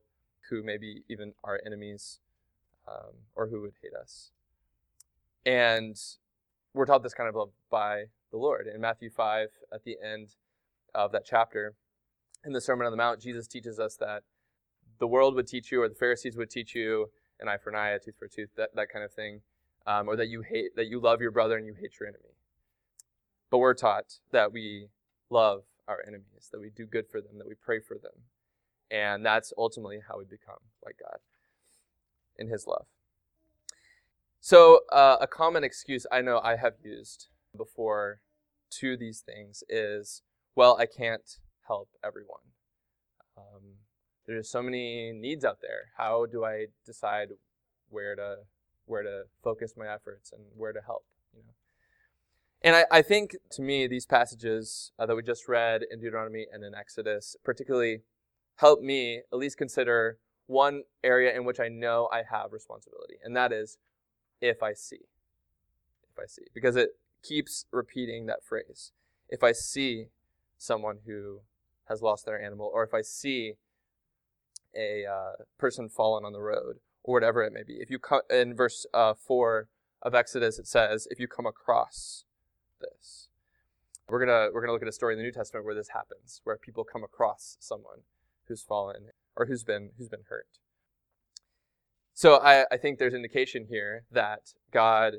who 0.49 0.63
maybe 0.63 1.03
even 1.09 1.33
are 1.45 1.61
enemies 1.65 2.21
um, 2.89 3.13
or 3.35 3.49
who 3.49 3.61
would 3.61 3.75
hate 3.83 3.95
us. 3.95 4.31
And 5.45 5.97
we're 6.75 6.87
taught 6.87 7.03
this 7.03 7.15
kind 7.15 7.29
of 7.29 7.35
love 7.35 7.51
by 7.71 8.05
the 8.31 8.37
Lord. 8.37 8.67
In 8.73 8.81
Matthew 8.81 9.11
5, 9.11 9.49
at 9.73 9.85
the 9.85 9.97
end 10.03 10.37
of 10.95 11.13
that 11.13 11.25
chapter, 11.25 11.75
in 12.45 12.53
the 12.53 12.61
Sermon 12.61 12.87
on 12.87 12.93
the 12.93 12.97
Mount, 12.97 13.21
Jesus 13.21 13.47
teaches 13.47 13.79
us 13.79 13.97
that 13.97 14.23
the 14.99 15.07
world 15.07 15.35
would 15.35 15.47
teach 15.47 15.73
you, 15.73 15.83
or 15.83 15.89
the 15.89 15.95
Pharisees 15.95 16.37
would 16.37 16.51
teach 16.51 16.75
you, 16.75 17.11
an 17.41 17.49
eye 17.49 17.57
for 17.57 17.71
an 17.71 17.77
eye, 17.77 17.91
a 17.91 17.99
tooth 17.99 18.17
for 18.19 18.27
a 18.27 18.29
tooth, 18.29 18.51
that, 18.57 18.75
that 18.75 18.89
kind 18.93 19.05
of 19.05 19.13
thing, 19.13 19.41
um, 19.87 20.09
or 20.09 20.17
that 20.17 20.29
you 20.29 20.43
hate, 20.43 20.77
that 20.77 20.87
you 20.87 21.01
love 21.01 21.21
your 21.21 21.31
brother 21.31 21.57
and 21.57 21.67
you 21.67 21.75
hate 21.75 21.93
your 21.99 22.09
enemy. 22.09 22.35
But 23.51 23.59
we're 23.59 23.75
taught 23.75 24.19
that 24.33 24.53
we 24.53 24.89
love 25.29 25.63
our 25.89 25.99
enemies, 26.07 26.49
that 26.53 26.61
we 26.61 26.71
do 26.71 26.87
good 26.87 27.09
for 27.09 27.21
them, 27.21 27.39
that 27.39 27.49
we 27.49 27.55
pray 27.55 27.81
for 27.81 27.99
them. 27.99 28.13
And 28.91 29.25
that's 29.25 29.53
ultimately 29.59 30.01
how 30.09 30.19
we 30.19 30.25
become 30.25 30.59
like 30.85 30.97
God 31.01 31.19
in 32.37 32.49
His 32.49 32.67
love. 32.67 32.87
So, 34.41 34.81
uh, 34.91 35.19
a 35.21 35.27
common 35.27 35.65
excuse 35.65 36.07
I 36.11 36.23
know 36.23 36.41
I 36.43 36.57
have 36.57 36.75
used 36.83 37.29
before 37.57 38.21
to 38.79 38.97
these 38.97 39.21
things 39.21 39.63
is, 39.69 40.23
well, 40.55 40.77
I 40.79 40.87
can't 40.87 41.39
help 41.67 41.91
everyone. 42.03 42.41
Um, 43.37 43.77
there's 44.27 44.49
so 44.49 44.63
many 44.63 45.13
needs 45.13 45.45
out 45.45 45.59
there. 45.61 45.91
How 45.97 46.27
do 46.27 46.45
I 46.45 46.67
decide 46.87 47.31
where 47.89 48.15
to 48.15 48.37
where 48.87 49.03
to 49.03 49.25
focus 49.43 49.75
my 49.77 49.93
efforts 49.93 50.33
and 50.33 50.43
where 50.57 50.73
to 50.73 50.81
help? 50.81 51.05
You 51.35 51.43
know, 51.43 51.55
and 52.63 52.77
I, 52.77 52.85
I 52.91 53.03
think 53.03 53.37
to 53.53 53.63
me, 53.63 53.87
these 53.87 54.07
passages 54.07 54.93
uh, 54.99 55.07
that 55.07 55.17
we 55.17 55.23
just 55.23 55.49
read 55.49 55.83
in 55.91 56.01
Deuteronomy 56.01 56.47
and 56.53 56.65
in 56.65 56.75
Exodus 56.75 57.37
particularly 57.45 58.03
help 58.57 58.83
me 58.83 59.23
at 59.33 59.39
least 59.39 59.57
consider 59.57 60.19
one 60.47 60.83
area 61.03 61.35
in 61.35 61.45
which 61.45 61.61
I 61.61 61.69
know 61.69 62.09
I 62.13 62.23
have 62.31 62.53
responsibility, 62.53 63.15
and 63.23 63.37
that 63.37 63.53
is 63.53 63.79
if 64.41 64.63
I 64.63 64.75
see. 64.75 65.07
If 66.13 66.19
I 66.19 66.27
see. 66.27 66.43
Because 66.53 66.77
it 66.77 66.91
keeps 67.23 67.67
repeating 67.71 68.27
that 68.27 68.45
phrase. 68.45 68.93
If 69.29 69.43
I 69.43 69.53
see 69.53 70.07
someone 70.59 70.99
who 71.07 71.41
has 71.89 72.03
lost 72.03 72.27
their 72.27 72.41
animal, 72.41 72.71
or 72.73 72.85
if 72.85 72.93
I 72.93 73.03
see 73.03 73.55
a 74.77 75.05
uh, 75.07 75.45
person 75.59 75.89
fallen 75.89 76.25
on 76.25 76.33
the 76.33 76.41
road, 76.41 76.77
or 77.03 77.15
whatever 77.15 77.43
it 77.43 77.53
may 77.53 77.63
be. 77.63 77.75
If 77.75 77.91
you 77.91 77.99
come 77.99 78.21
in 78.31 78.55
verse 78.55 78.87
uh, 78.93 79.15
4 79.15 79.69
of 80.03 80.15
Exodus, 80.15 80.59
it 80.59 80.67
says, 80.67 81.09
if 81.11 81.19
you 81.19 81.27
come 81.27 81.47
across 81.47 82.25
this. 82.81 83.29
We're 84.09 84.25
gonna 84.25 84.49
we're 84.53 84.61
gonna 84.61 84.73
look 84.73 84.83
at 84.83 84.89
a 84.89 84.93
story 84.93 85.15
in 85.15 85.19
the 85.19 85.25
New 85.25 85.33
Testament 85.33 85.65
where 85.65 85.75
this 85.75 85.91
happens, 85.91 86.41
where 86.45 86.57
people 86.57 86.85
come 86.85 87.05
across 87.05 87.57
someone 87.61 88.01
who's 88.49 88.63
fallen 88.63 89.11
or 89.37 89.47
who's 89.47 89.65
been 89.65 89.91
who's 89.97 90.09
been 90.09 90.25
hurt. 90.29 90.47
So 92.13 92.37
I, 92.37 92.67
I 92.71 92.77
think 92.77 92.99
there's 92.99 93.15
indication 93.15 93.67
here 93.71 94.05
that 94.11 94.53
God 94.71 95.15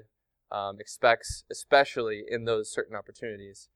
um, 0.52 0.80
expects, 0.80 1.46
especially 1.50 2.24
in 2.30 2.46
those 2.46 2.72
certain 2.72 2.96
opportunities, 2.96 3.70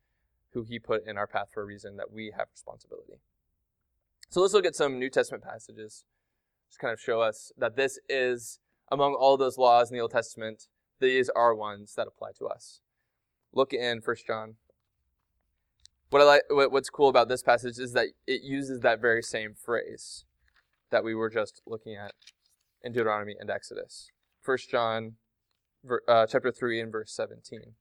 who 0.51 0.63
He 0.63 0.77
put 0.77 1.07
in 1.07 1.17
our 1.17 1.25
path 1.25 1.47
for 1.53 1.63
a 1.63 1.65
reason 1.65 1.97
that 1.97 2.11
we 2.11 2.33
have 2.37 2.47
responsibility. 2.51 3.19
So 4.29 4.41
let's 4.41 4.53
look 4.53 4.65
at 4.65 4.75
some 4.75 4.99
New 4.99 5.09
Testament 5.09 5.43
passages, 5.43 6.03
just 6.69 6.79
kind 6.79 6.93
of 6.93 6.99
show 6.99 7.21
us 7.21 7.51
that 7.57 7.75
this 7.75 7.97
is 8.09 8.59
among 8.91 9.13
all 9.13 9.37
those 9.37 9.57
laws 9.57 9.89
in 9.89 9.97
the 9.97 10.01
Old 10.01 10.11
Testament, 10.11 10.67
these 10.99 11.29
are 11.29 11.55
ones 11.55 11.95
that 11.95 12.07
apply 12.07 12.31
to 12.37 12.47
us. 12.47 12.81
Look 13.55 13.73
in 13.73 14.01
First 14.01 14.27
John 14.27 14.55
what 16.15 16.21
I 16.21 16.25
like, 16.25 16.71
what's 16.71 16.89
cool 16.89 17.09
about 17.09 17.27
this 17.27 17.43
passage 17.43 17.77
is 17.77 17.91
that 17.91 18.07
it 18.25 18.41
uses 18.41 18.79
that 18.79 19.01
very 19.01 19.21
same 19.21 19.53
phrase 19.53 20.23
that 20.89 21.03
we 21.03 21.13
were 21.13 21.29
just 21.29 21.61
looking 21.65 21.95
at 21.95 22.13
in 22.81 22.93
Deuteronomy 22.93 23.35
and 23.37 23.49
Exodus. 23.49 24.11
First 24.41 24.69
John, 24.69 25.15
uh, 26.07 26.25
chapter 26.27 26.51
three 26.51 26.79
and 26.79 26.89
verse 26.89 27.11
seventeen. 27.11 27.73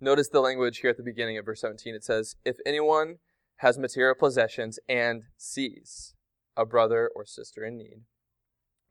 Notice 0.00 0.28
the 0.28 0.40
language 0.40 0.80
here 0.80 0.90
at 0.90 0.98
the 0.98 1.02
beginning 1.02 1.38
of 1.38 1.46
verse 1.46 1.62
17. 1.62 1.94
It 1.94 2.04
says, 2.04 2.36
If 2.44 2.56
anyone 2.66 3.20
has 3.58 3.78
material 3.78 4.14
possessions 4.14 4.78
and 4.86 5.22
sees 5.38 6.14
a 6.58 6.66
brother 6.66 7.10
or 7.14 7.24
sister 7.24 7.64
in 7.64 7.78
need, 7.78 8.00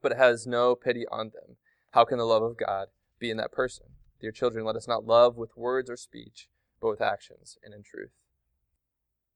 but 0.01 0.17
has 0.17 0.47
no 0.47 0.73
pity 0.73 1.05
on 1.11 1.25
them, 1.25 1.57
how 1.91 2.03
can 2.03 2.17
the 2.17 2.25
love 2.25 2.41
of 2.41 2.57
God 2.57 2.87
be 3.19 3.29
in 3.29 3.37
that 3.37 3.51
person? 3.51 3.87
Dear 4.23 4.31
children, 4.31 4.63
let 4.63 4.77
us 4.77 4.87
not 4.87 5.05
love 5.05 5.35
with 5.35 5.57
words 5.57 5.89
or 5.89 5.97
speech, 5.97 6.47
but 6.79 6.87
with 6.87 7.01
actions 7.01 7.57
and 7.61 7.73
in 7.73 7.83
truth. 7.83 8.11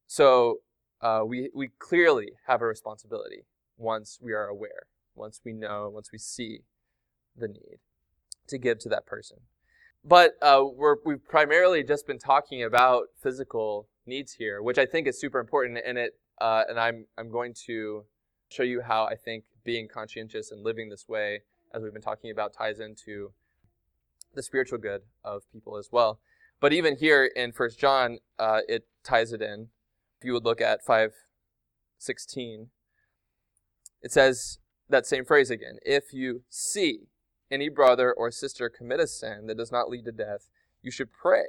So 0.07 0.61
uh, 1.01 1.23
we, 1.27 1.49
we 1.53 1.71
clearly 1.77 2.29
have 2.47 2.61
a 2.61 2.65
responsibility 2.65 3.43
once 3.77 4.17
we 4.21 4.31
are 4.31 4.47
aware, 4.47 4.87
once 5.13 5.41
we 5.43 5.51
know, 5.51 5.91
once 5.93 6.13
we 6.13 6.17
see 6.17 6.61
the 7.35 7.49
need 7.49 7.79
to 8.47 8.57
give 8.57 8.79
to 8.79 8.87
that 8.87 9.05
person. 9.05 9.39
But 10.05 10.35
uh, 10.41 10.63
we're, 10.73 10.95
we've 11.03 11.27
primarily 11.27 11.83
just 11.83 12.07
been 12.07 12.17
talking 12.17 12.63
about 12.63 13.07
physical 13.21 13.89
needs 14.05 14.35
here, 14.35 14.61
which 14.61 14.77
I 14.77 14.85
think 14.85 15.05
is 15.05 15.19
super 15.19 15.41
important. 15.41 15.79
And 15.85 15.97
it, 15.97 16.13
uh, 16.39 16.63
and 16.69 16.79
I'm, 16.79 17.07
I'm 17.17 17.29
going 17.29 17.53
to 17.65 18.05
show 18.47 18.63
you 18.63 18.83
how 18.83 19.03
I 19.03 19.15
think 19.15 19.43
being 19.65 19.89
conscientious 19.89 20.49
and 20.49 20.63
living 20.63 20.87
this 20.87 21.09
way, 21.09 21.41
as 21.73 21.83
we've 21.83 21.91
been 21.91 22.01
talking 22.01 22.31
about, 22.31 22.53
ties 22.53 22.79
into 22.79 23.33
the 24.33 24.43
spiritual 24.43 24.77
good 24.77 25.01
of 25.23 25.43
people 25.51 25.77
as 25.77 25.89
well. 25.91 26.19
But 26.59 26.73
even 26.73 26.97
here 26.97 27.25
in 27.25 27.51
First 27.51 27.79
John, 27.79 28.19
uh, 28.39 28.61
it 28.67 28.87
ties 29.03 29.31
it 29.31 29.41
in. 29.41 29.69
If 30.19 30.25
you 30.25 30.33
would 30.33 30.45
look 30.45 30.61
at 30.61 30.83
5:16, 30.83 32.69
it 34.01 34.11
says 34.11 34.59
that 34.89 35.05
same 35.05 35.25
phrase 35.25 35.49
again. 35.49 35.79
If 35.83 36.13
you 36.13 36.43
see 36.49 37.07
any 37.51 37.69
brother 37.69 38.11
or 38.11 38.31
sister 38.31 38.69
commit 38.69 38.99
a 38.99 39.07
sin 39.07 39.47
that 39.47 39.57
does 39.57 39.71
not 39.71 39.89
lead 39.89 40.05
to 40.05 40.11
death, 40.11 40.49
you 40.81 40.91
should 40.91 41.11
pray, 41.11 41.45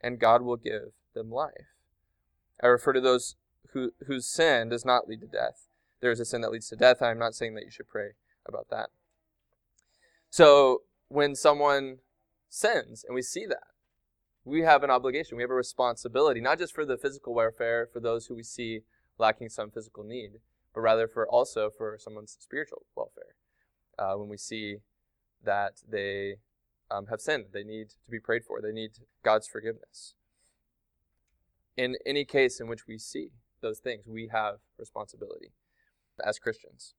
and 0.00 0.18
God 0.18 0.42
will 0.42 0.56
give 0.56 0.92
them 1.14 1.30
life. 1.30 1.74
I 2.62 2.66
refer 2.66 2.92
to 2.92 3.00
those 3.00 3.36
who, 3.72 3.92
whose 4.06 4.26
sin 4.26 4.68
does 4.68 4.84
not 4.84 5.08
lead 5.08 5.20
to 5.20 5.26
death. 5.26 5.68
There 6.00 6.10
is 6.10 6.20
a 6.20 6.24
sin 6.24 6.40
that 6.42 6.50
leads 6.50 6.68
to 6.68 6.76
death. 6.76 7.02
I'm 7.02 7.18
not 7.18 7.34
saying 7.34 7.54
that 7.54 7.64
you 7.64 7.70
should 7.70 7.88
pray 7.88 8.10
about 8.46 8.68
that. 8.70 8.90
So 10.30 10.82
when 11.08 11.34
someone 11.34 11.98
sins 12.48 13.04
and 13.06 13.14
we 13.14 13.22
see 13.22 13.46
that, 13.46 13.68
we 14.44 14.62
have 14.62 14.82
an 14.82 14.90
obligation, 14.90 15.36
we 15.36 15.42
have 15.42 15.50
a 15.50 15.54
responsibility, 15.54 16.40
not 16.40 16.58
just 16.58 16.74
for 16.74 16.84
the 16.84 16.96
physical 16.96 17.34
welfare 17.34 17.88
for 17.92 18.00
those 18.00 18.26
who 18.26 18.34
we 18.34 18.42
see 18.42 18.80
lacking 19.18 19.48
some 19.48 19.70
physical 19.70 20.04
need, 20.04 20.40
but 20.74 20.80
rather 20.80 21.08
for 21.08 21.28
also 21.28 21.70
for 21.70 21.98
someone's 21.98 22.36
spiritual 22.40 22.86
welfare. 22.94 23.34
Uh, 23.98 24.14
when 24.14 24.28
we 24.28 24.36
see 24.36 24.76
that 25.44 25.82
they 25.88 26.36
um, 26.90 27.06
have 27.06 27.20
sinned, 27.20 27.46
they 27.52 27.64
need 27.64 27.90
to 27.90 28.10
be 28.10 28.20
prayed 28.20 28.44
for, 28.44 28.60
they 28.60 28.72
need 28.72 28.92
God's 29.24 29.48
forgiveness. 29.48 30.14
In 31.76 31.96
any 32.06 32.24
case 32.24 32.60
in 32.60 32.68
which 32.68 32.86
we 32.86 32.98
see 32.98 33.30
those 33.60 33.78
things, 33.80 34.04
we 34.06 34.30
have 34.32 34.56
responsibility 34.78 35.52
as 36.24 36.38
Christians. 36.38 36.94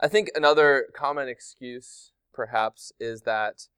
I 0.00 0.08
think 0.08 0.28
another 0.34 0.86
common 0.94 1.28
excuse, 1.28 2.12
perhaps, 2.32 2.92
is 2.98 3.22
that 3.22 3.68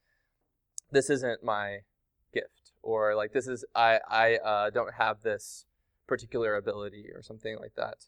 this 0.91 1.11
isn't 1.11 1.43
my 1.43 1.79
gift 2.33 2.73
or 2.83 3.15
like 3.15 3.33
this 3.33 3.47
is 3.47 3.65
I 3.75 4.01
I 4.09 4.37
uh, 4.37 4.71
don't 4.71 4.95
have 4.95 5.23
this 5.23 5.67
particular 6.07 6.57
ability 6.57 7.07
or 7.15 7.23
something 7.23 7.57
like 7.59 7.75
that. 7.77 8.07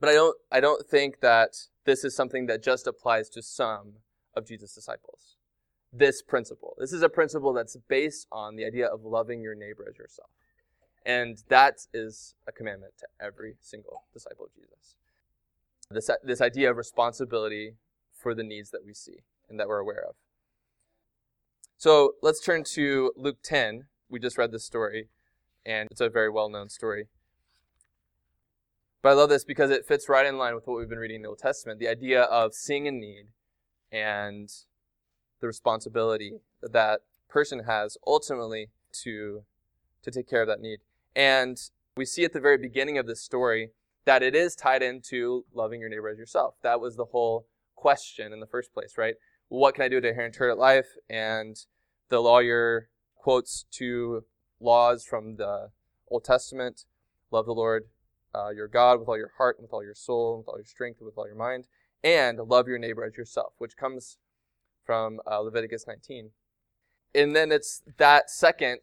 But 0.00 0.08
I 0.08 0.14
don't 0.14 0.36
I 0.50 0.60
don't 0.60 0.86
think 0.86 1.20
that 1.20 1.68
this 1.84 2.04
is 2.04 2.14
something 2.14 2.46
that 2.46 2.62
just 2.62 2.86
applies 2.86 3.28
to 3.30 3.42
some 3.42 3.94
of 4.34 4.46
Jesus' 4.46 4.74
disciples. 4.74 5.36
This 5.92 6.22
principle. 6.22 6.74
This 6.78 6.92
is 6.92 7.02
a 7.02 7.08
principle 7.08 7.52
that's 7.52 7.76
based 7.88 8.26
on 8.32 8.56
the 8.56 8.64
idea 8.64 8.86
of 8.86 9.04
loving 9.04 9.42
your 9.42 9.54
neighbor 9.54 9.86
as 9.88 9.98
yourself. 9.98 10.30
And 11.04 11.42
that 11.48 11.86
is 11.92 12.34
a 12.46 12.52
commandment 12.52 12.94
to 13.00 13.06
every 13.20 13.56
single 13.60 14.04
disciple 14.12 14.46
of 14.46 14.54
Jesus. 14.54 14.96
This, 15.90 16.08
this 16.22 16.40
idea 16.40 16.70
of 16.70 16.76
responsibility 16.76 17.74
for 18.16 18.34
the 18.34 18.44
needs 18.44 18.70
that 18.70 18.84
we 18.86 18.94
see 18.94 19.18
and 19.50 19.58
that 19.58 19.68
we're 19.68 19.80
aware 19.80 20.04
of. 20.08 20.14
So 21.82 22.14
let's 22.22 22.38
turn 22.38 22.62
to 22.74 23.10
Luke 23.16 23.38
10. 23.42 23.86
We 24.08 24.20
just 24.20 24.38
read 24.38 24.52
this 24.52 24.64
story, 24.64 25.08
and 25.66 25.88
it's 25.90 26.00
a 26.00 26.08
very 26.08 26.30
well 26.30 26.48
known 26.48 26.68
story. 26.68 27.08
But 29.02 29.08
I 29.08 29.12
love 29.14 29.30
this 29.30 29.42
because 29.42 29.72
it 29.72 29.84
fits 29.84 30.08
right 30.08 30.24
in 30.24 30.38
line 30.38 30.54
with 30.54 30.68
what 30.68 30.78
we've 30.78 30.88
been 30.88 31.00
reading 31.00 31.16
in 31.16 31.22
the 31.22 31.30
Old 31.30 31.40
Testament 31.40 31.80
the 31.80 31.88
idea 31.88 32.22
of 32.22 32.54
seeing 32.54 32.86
a 32.86 32.92
need 32.92 33.30
and 33.90 34.48
the 35.40 35.48
responsibility 35.48 36.34
that 36.60 36.72
that 36.72 37.00
person 37.28 37.64
has 37.64 37.98
ultimately 38.06 38.68
to, 39.02 39.42
to 40.04 40.10
take 40.12 40.30
care 40.30 40.42
of 40.42 40.46
that 40.46 40.60
need. 40.60 40.78
And 41.16 41.58
we 41.96 42.04
see 42.04 42.22
at 42.22 42.32
the 42.32 42.38
very 42.38 42.58
beginning 42.58 42.96
of 42.96 43.08
this 43.08 43.20
story 43.20 43.70
that 44.04 44.22
it 44.22 44.36
is 44.36 44.54
tied 44.54 44.84
into 44.84 45.46
loving 45.52 45.80
your 45.80 45.88
neighbor 45.88 46.10
as 46.10 46.18
yourself. 46.18 46.54
That 46.62 46.80
was 46.80 46.94
the 46.94 47.06
whole 47.06 47.48
question 47.74 48.32
in 48.32 48.38
the 48.38 48.46
first 48.46 48.72
place, 48.72 48.96
right? 48.96 49.16
What 49.48 49.74
can 49.74 49.82
I 49.82 49.88
do 49.88 50.00
to 50.00 50.08
inherit 50.08 50.58
life? 50.58 50.86
And 51.10 51.56
the 52.12 52.20
lawyer 52.20 52.90
quotes 53.16 53.64
two 53.70 54.22
laws 54.60 55.02
from 55.02 55.36
the 55.36 55.70
Old 56.08 56.22
Testament 56.24 56.84
love 57.30 57.46
the 57.46 57.54
Lord 57.54 57.84
uh, 58.34 58.50
your 58.50 58.68
God 58.68 59.00
with 59.00 59.08
all 59.08 59.16
your 59.16 59.32
heart, 59.38 59.56
and 59.56 59.64
with 59.64 59.72
all 59.72 59.82
your 59.82 59.94
soul, 59.94 60.38
with 60.38 60.48
all 60.48 60.58
your 60.58 60.66
strength, 60.66 61.00
and 61.00 61.06
with 61.06 61.16
all 61.16 61.26
your 61.26 61.36
mind, 61.36 61.68
and 62.04 62.38
love 62.38 62.68
your 62.68 62.78
neighbor 62.78 63.02
as 63.02 63.16
yourself, 63.16 63.54
which 63.56 63.78
comes 63.78 64.18
from 64.84 65.20
uh, 65.26 65.38
Leviticus 65.40 65.86
19. 65.86 66.30
And 67.14 67.34
then 67.34 67.50
it's 67.50 67.82
that 67.96 68.28
second 68.28 68.80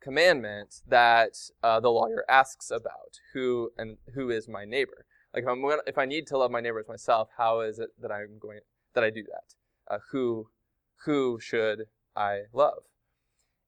commandment 0.00 0.82
that 0.86 1.36
uh, 1.64 1.80
the 1.80 1.90
lawyer 1.90 2.24
asks 2.28 2.70
about 2.70 3.18
who 3.32 3.72
and 3.76 3.96
who 4.14 4.30
is 4.30 4.46
my 4.46 4.64
neighbor. 4.64 5.06
Like 5.34 5.42
if, 5.42 5.48
I'm, 5.48 5.64
if 5.88 5.98
I 5.98 6.06
need 6.06 6.28
to 6.28 6.38
love 6.38 6.52
my 6.52 6.60
neighbor 6.60 6.78
as 6.78 6.88
myself, 6.88 7.30
how 7.36 7.62
is 7.62 7.80
it 7.80 7.90
that 8.00 8.12
I'm 8.12 8.38
going 8.38 8.60
that 8.94 9.02
I 9.02 9.10
do 9.10 9.24
that? 9.24 9.54
Uh, 9.92 9.98
who 10.12 10.48
who 11.04 11.38
should 11.40 11.86
I 12.16 12.42
love. 12.52 12.82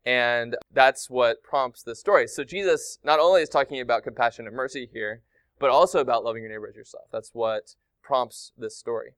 And 0.05 0.57
that's 0.73 1.09
what 1.09 1.43
prompts 1.43 1.83
the 1.83 1.95
story. 1.95 2.27
So 2.27 2.43
Jesus 2.45 2.99
not 3.05 3.21
only 3.21 3.43
is 3.43 3.49
talking 3.49 3.81
about 3.81 4.03
compassion 4.03 4.47
and 4.47 4.57
mercy 4.57 4.89
here, 4.93 5.23
but 5.59 5.71
also 5.71 6.01
about 6.01 6.25
loving 6.25 6.43
your 6.43 6.51
neighbor 6.51 6.69
as 6.69 6.77
yourself. 6.77 7.05
That's 7.13 7.31
what 7.33 7.77
prompts 8.03 8.53
this 8.59 8.77
story. 8.77 9.15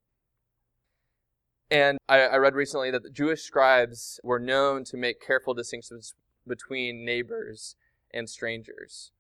And 1.71 1.99
I, 2.09 2.21
I 2.21 2.37
read 2.37 2.55
recently 2.55 2.91
that 2.91 3.03
the 3.03 3.11
Jewish 3.11 3.43
scribes 3.43 4.21
were 4.23 4.39
known 4.39 4.85
to 4.85 4.97
make 4.99 5.25
careful 5.25 5.55
distinctions 5.55 6.15
between 6.47 7.05
neighbors 7.05 7.77
and 8.13 8.29
strangers. 8.29 9.11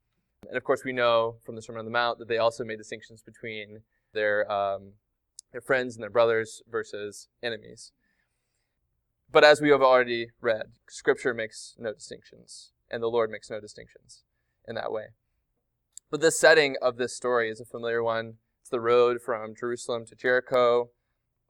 And 0.46 0.56
of 0.58 0.64
course, 0.64 0.84
we 0.84 0.92
know 0.92 1.36
from 1.44 1.56
the 1.56 1.62
Sermon 1.62 1.80
on 1.80 1.84
the 1.86 1.90
Mount 1.90 2.18
that 2.18 2.28
they 2.28 2.36
also 2.36 2.64
made 2.64 2.76
distinctions 2.76 3.22
between 3.22 3.80
their, 4.12 4.50
um, 4.52 4.92
their 5.52 5.62
friends 5.62 5.96
and 5.96 6.02
their 6.02 6.10
brothers 6.10 6.62
versus 6.70 7.28
enemies. 7.42 7.92
But 9.34 9.42
as 9.42 9.60
we 9.60 9.70
have 9.70 9.82
already 9.82 10.28
read, 10.40 10.66
Scripture 10.88 11.34
makes 11.34 11.74
no 11.76 11.92
distinctions, 11.92 12.70
and 12.88 13.02
the 13.02 13.08
Lord 13.08 13.30
makes 13.30 13.50
no 13.50 13.58
distinctions 13.58 14.22
in 14.64 14.76
that 14.76 14.92
way. 14.92 15.06
But 16.08 16.20
the 16.20 16.30
setting 16.30 16.76
of 16.80 16.98
this 16.98 17.16
story 17.16 17.50
is 17.50 17.58
a 17.58 17.64
familiar 17.64 18.00
one. 18.00 18.34
It's 18.60 18.70
the 18.70 18.80
road 18.80 19.20
from 19.20 19.56
Jerusalem 19.58 20.06
to 20.06 20.14
Jericho, 20.14 20.90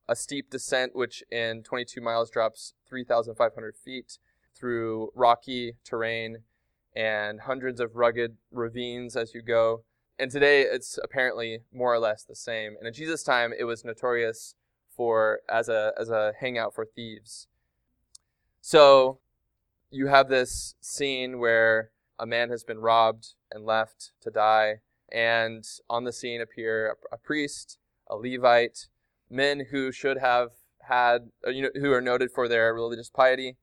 a 0.09 0.17
steep 0.17 0.49
descent 0.49 0.97
which 0.97 1.23
in 1.31 1.63
22 1.63 2.01
miles 2.01 2.31
drops 2.31 2.73
3,500 2.89 3.77
feet 3.77 4.17
through 4.59 5.11
rocky 5.15 5.75
terrain 5.85 6.39
and 6.97 7.43
hundreds 7.43 7.81
of 7.81 7.97
rugged 7.97 8.39
ravines 8.51 9.15
as 9.15 9.35
you 9.35 9.43
go. 9.43 9.85
And 10.19 10.31
today 10.31 10.63
it's 10.63 10.99
apparently 11.05 11.65
more 11.71 11.93
or 11.93 11.99
less 11.99 12.25
the 12.25 12.35
same. 12.35 12.77
And 12.79 12.89
in 12.89 12.95
Jesus' 12.95 13.23
time, 13.23 13.53
it 13.53 13.65
was 13.65 13.85
notorious 13.85 14.55
for 14.97 15.41
as 15.51 15.69
a 15.69 15.93
as 16.01 16.09
a 16.09 16.33
hangout 16.41 16.75
for 16.75 16.87
thieves. 16.87 17.47
So 18.67 19.19
you 19.91 20.07
have 20.07 20.31
this 20.31 20.75
scene 20.81 21.39
where 21.39 21.91
a 22.19 22.25
man 22.25 22.49
has 22.49 22.65
been 22.65 22.79
robbed 22.79 23.35
and 23.53 23.67
left 23.67 24.13
to 24.23 24.31
die, 24.31 24.81
and 25.13 25.63
on 25.91 26.05
the 26.05 26.15
scene 26.15 26.41
appear 26.41 26.97
a, 27.13 27.17
a 27.17 27.19
priest, 27.19 27.77
a 28.09 28.17
Levite, 28.17 28.89
men 29.29 29.67
who 29.71 29.93
should 29.93 30.17
have 30.17 30.53
had, 30.89 31.29
uh, 31.47 31.51
you 31.51 31.61
know, 31.61 31.69
who 31.75 31.93
are 31.93 32.01
noted 32.01 32.31
for 32.31 32.49
their 32.49 32.73
religious 32.73 33.11
piety, 33.11 33.59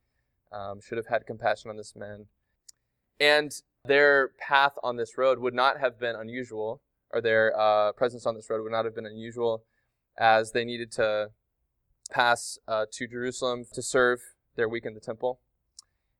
um, 0.51 0.79
should 0.79 0.99
have 0.99 1.07
had 1.07 1.25
compassion 1.25 1.71
on 1.71 1.77
this 1.77 1.95
man. 1.95 2.27
And 3.19 3.59
their 3.83 4.27
path 4.37 4.73
on 4.83 4.97
this 4.97 5.17
road 5.17 5.39
would 5.39 5.55
not 5.55 5.79
have 5.79 5.99
been 5.99 6.15
unusual, 6.15 6.79
or 7.09 7.21
their 7.21 7.59
uh, 7.59 7.91
presence 7.93 8.27
on 8.27 8.35
this 8.35 8.51
road 8.51 8.61
would 8.61 8.71
not 8.71 8.85
have 8.85 8.93
been 8.93 9.07
unusual, 9.07 9.63
as 10.15 10.51
they 10.51 10.63
needed 10.63 10.91
to 10.91 11.31
pass 12.11 12.59
uh, 12.67 12.85
to 12.91 13.07
Jerusalem 13.07 13.65
to 13.73 13.81
serve 13.81 14.19
their 14.55 14.69
week 14.69 14.85
in 14.85 14.93
the 14.93 14.99
temple. 14.99 15.39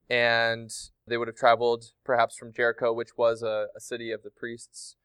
And 0.10 0.72
they 1.08 1.18
would 1.18 1.28
have 1.28 1.38
traveled 1.38 1.92
perhaps 2.04 2.36
from 2.36 2.54
Jericho, 2.54 2.92
which 2.94 3.18
was 3.18 3.42
a, 3.44 3.68
a 3.76 3.80
city 3.80 4.12
of 4.12 4.24
the 4.24 4.30
priests, 4.30 4.96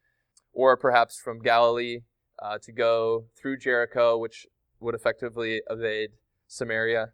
or 0.52 0.76
perhaps 0.76 1.18
from 1.18 1.40
Galilee 1.40 2.00
uh, 2.42 2.58
to 2.58 2.72
go 2.72 3.26
through 3.36 3.58
Jericho, 3.58 4.18
which 4.18 4.46
would 4.80 4.94
effectively 4.94 5.62
evade 5.70 6.10
Samaria. 6.46 7.12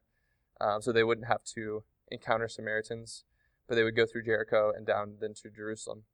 Um, 0.61 0.81
so 0.81 0.93
they 0.93 1.05
wouldn't 1.05 1.29
have 1.29 1.45
to 1.55 1.85
encounter 2.11 2.49
Samaritans, 2.49 3.25
but 3.69 3.75
they 3.75 3.83
would 3.83 3.97
go 3.97 4.07
through 4.07 4.25
Jericho 4.25 4.73
and 4.75 4.87
down 4.87 5.17
then 5.21 5.35
to 5.43 5.51
Jerusalem. 5.51 6.05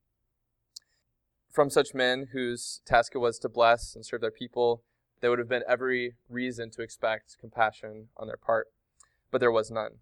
From 1.50 1.70
such 1.70 1.94
men 1.94 2.28
whose 2.32 2.80
task 2.86 3.14
it 3.14 3.18
was 3.18 3.38
to 3.40 3.48
bless 3.48 3.94
and 3.94 4.04
serve 4.04 4.20
their 4.20 4.30
people, 4.30 4.82
there 5.20 5.30
would 5.30 5.38
have 5.38 5.48
been 5.48 5.64
every 5.68 6.14
reason 6.28 6.70
to 6.70 6.82
expect 6.82 7.36
compassion 7.40 8.08
on 8.16 8.28
their 8.28 8.36
part, 8.36 8.68
but 9.30 9.40
there 9.40 9.52
was 9.52 9.70
none. 9.70 9.98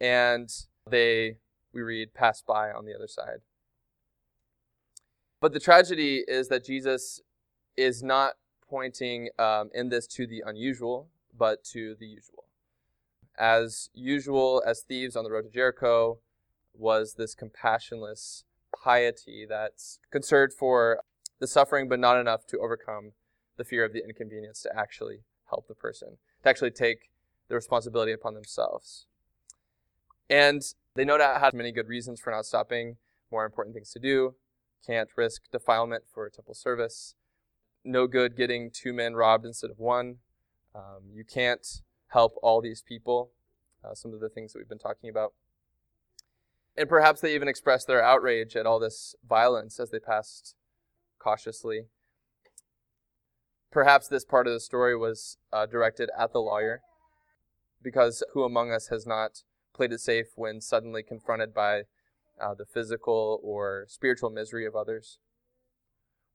And 0.00 0.50
they, 0.88 1.36
we 1.72 1.82
read, 1.82 2.14
passed 2.14 2.46
by 2.46 2.70
on 2.70 2.84
the 2.84 2.94
other 2.94 3.08
side. 3.08 3.40
But 5.40 5.52
the 5.52 5.60
tragedy 5.60 6.22
is 6.28 6.48
that 6.48 6.64
Jesus 6.64 7.20
is 7.76 8.02
not 8.02 8.34
pointing 8.68 9.30
um, 9.38 9.70
in 9.74 9.88
this 9.88 10.06
to 10.06 10.26
the 10.26 10.42
unusual, 10.44 11.08
but 11.36 11.64
to 11.64 11.96
the 11.98 12.06
usual. 12.06 12.44
As 13.38 13.88
usual, 13.94 14.62
as 14.66 14.82
thieves 14.82 15.16
on 15.16 15.24
the 15.24 15.30
road 15.30 15.42
to 15.42 15.50
Jericho, 15.50 16.18
was 16.74 17.14
this 17.14 17.34
compassionless 17.34 18.44
piety 18.82 19.46
that's 19.48 19.98
concerned 20.10 20.52
for 20.52 21.00
the 21.40 21.46
suffering, 21.46 21.88
but 21.88 21.98
not 21.98 22.18
enough 22.18 22.46
to 22.48 22.58
overcome 22.58 23.12
the 23.56 23.64
fear 23.64 23.84
of 23.84 23.92
the 23.92 24.04
inconvenience 24.04 24.62
to 24.62 24.76
actually 24.76 25.20
help 25.48 25.66
the 25.68 25.74
person, 25.74 26.18
to 26.42 26.48
actually 26.48 26.70
take 26.70 27.09
the 27.50 27.54
responsibility 27.54 28.12
upon 28.12 28.32
themselves. 28.32 29.04
And 30.30 30.62
they 30.94 31.04
no 31.04 31.18
doubt 31.18 31.40
had 31.40 31.52
many 31.52 31.72
good 31.72 31.88
reasons 31.88 32.18
for 32.20 32.30
not 32.30 32.46
stopping, 32.46 32.96
more 33.30 33.44
important 33.44 33.74
things 33.74 33.90
to 33.90 33.98
do, 33.98 34.36
can't 34.86 35.10
risk 35.16 35.42
defilement 35.52 36.04
for 36.10 36.30
temple 36.30 36.54
service, 36.54 37.14
no 37.84 38.06
good 38.06 38.34
getting 38.34 38.70
two 38.70 38.94
men 38.94 39.14
robbed 39.14 39.44
instead 39.44 39.70
of 39.70 39.78
one. 39.78 40.16
Um, 40.74 41.10
you 41.12 41.24
can't 41.24 41.66
help 42.08 42.32
all 42.42 42.62
these 42.62 42.82
people, 42.82 43.32
uh, 43.84 43.94
some 43.94 44.14
of 44.14 44.20
the 44.20 44.30
things 44.30 44.52
that 44.52 44.60
we've 44.60 44.68
been 44.68 44.78
talking 44.78 45.10
about. 45.10 45.34
And 46.76 46.88
perhaps 46.88 47.20
they 47.20 47.34
even 47.34 47.48
expressed 47.48 47.86
their 47.86 48.02
outrage 48.02 48.56
at 48.56 48.64
all 48.64 48.78
this 48.78 49.14
violence 49.28 49.78
as 49.78 49.90
they 49.90 49.98
passed 49.98 50.54
cautiously 51.18 51.86
Perhaps 53.70 54.08
this 54.08 54.24
part 54.24 54.48
of 54.48 54.52
the 54.52 54.60
story 54.60 54.96
was 54.96 55.38
uh, 55.52 55.64
directed 55.64 56.10
at 56.18 56.32
the 56.32 56.40
lawyer, 56.40 56.82
because 57.82 58.22
who 58.32 58.44
among 58.44 58.70
us 58.70 58.88
has 58.88 59.06
not 59.06 59.42
played 59.74 59.92
it 59.92 60.00
safe 60.00 60.28
when 60.36 60.60
suddenly 60.60 61.02
confronted 61.02 61.54
by 61.54 61.82
uh, 62.40 62.54
the 62.54 62.64
physical 62.64 63.40
or 63.42 63.84
spiritual 63.88 64.30
misery 64.30 64.66
of 64.66 64.76
others? 64.76 65.18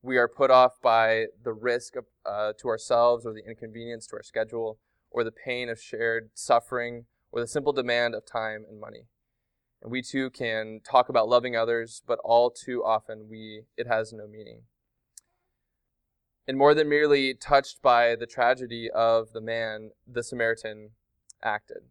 We 0.01 0.17
are 0.17 0.27
put 0.27 0.51
off 0.51 0.81
by 0.81 1.27
the 1.43 1.53
risk 1.53 1.95
of, 1.95 2.05
uh, 2.25 2.53
to 2.60 2.67
ourselves 2.67 3.25
or 3.25 3.34
the 3.34 3.47
inconvenience 3.47 4.05
to 4.08 4.17
our 4.17 4.23
schedule 4.23 4.79
or 5.10 5.23
the 5.23 5.31
pain 5.31 5.69
of 5.69 5.81
shared 5.81 6.29
suffering 6.34 7.05
or 7.31 7.41
the 7.41 7.47
simple 7.47 7.73
demand 7.73 8.13
of 8.13 8.25
time 8.25 8.65
and 8.69 8.79
money. 8.79 9.08
And 9.81 9.91
we 9.91 10.01
too 10.01 10.29
can 10.29 10.81
talk 10.84 11.10
about 11.10 11.27
loving 11.27 11.55
others, 11.55 12.03
but 12.05 12.19
all 12.23 12.51
too 12.51 12.84
often 12.84 13.27
we 13.29 13.63
it 13.77 13.88
has 13.88 14.13
no 14.13 14.27
meaning 14.27 14.63
and 16.47 16.58
more 16.58 16.73
than 16.73 16.89
merely 16.89 17.34
touched 17.34 17.81
by 17.81 18.15
the 18.15 18.27
tragedy 18.27 18.89
of 18.93 19.31
the 19.34 19.41
man, 19.41 19.91
the 20.08 20.23
Samaritan 20.23 20.91
acted. 21.43 21.84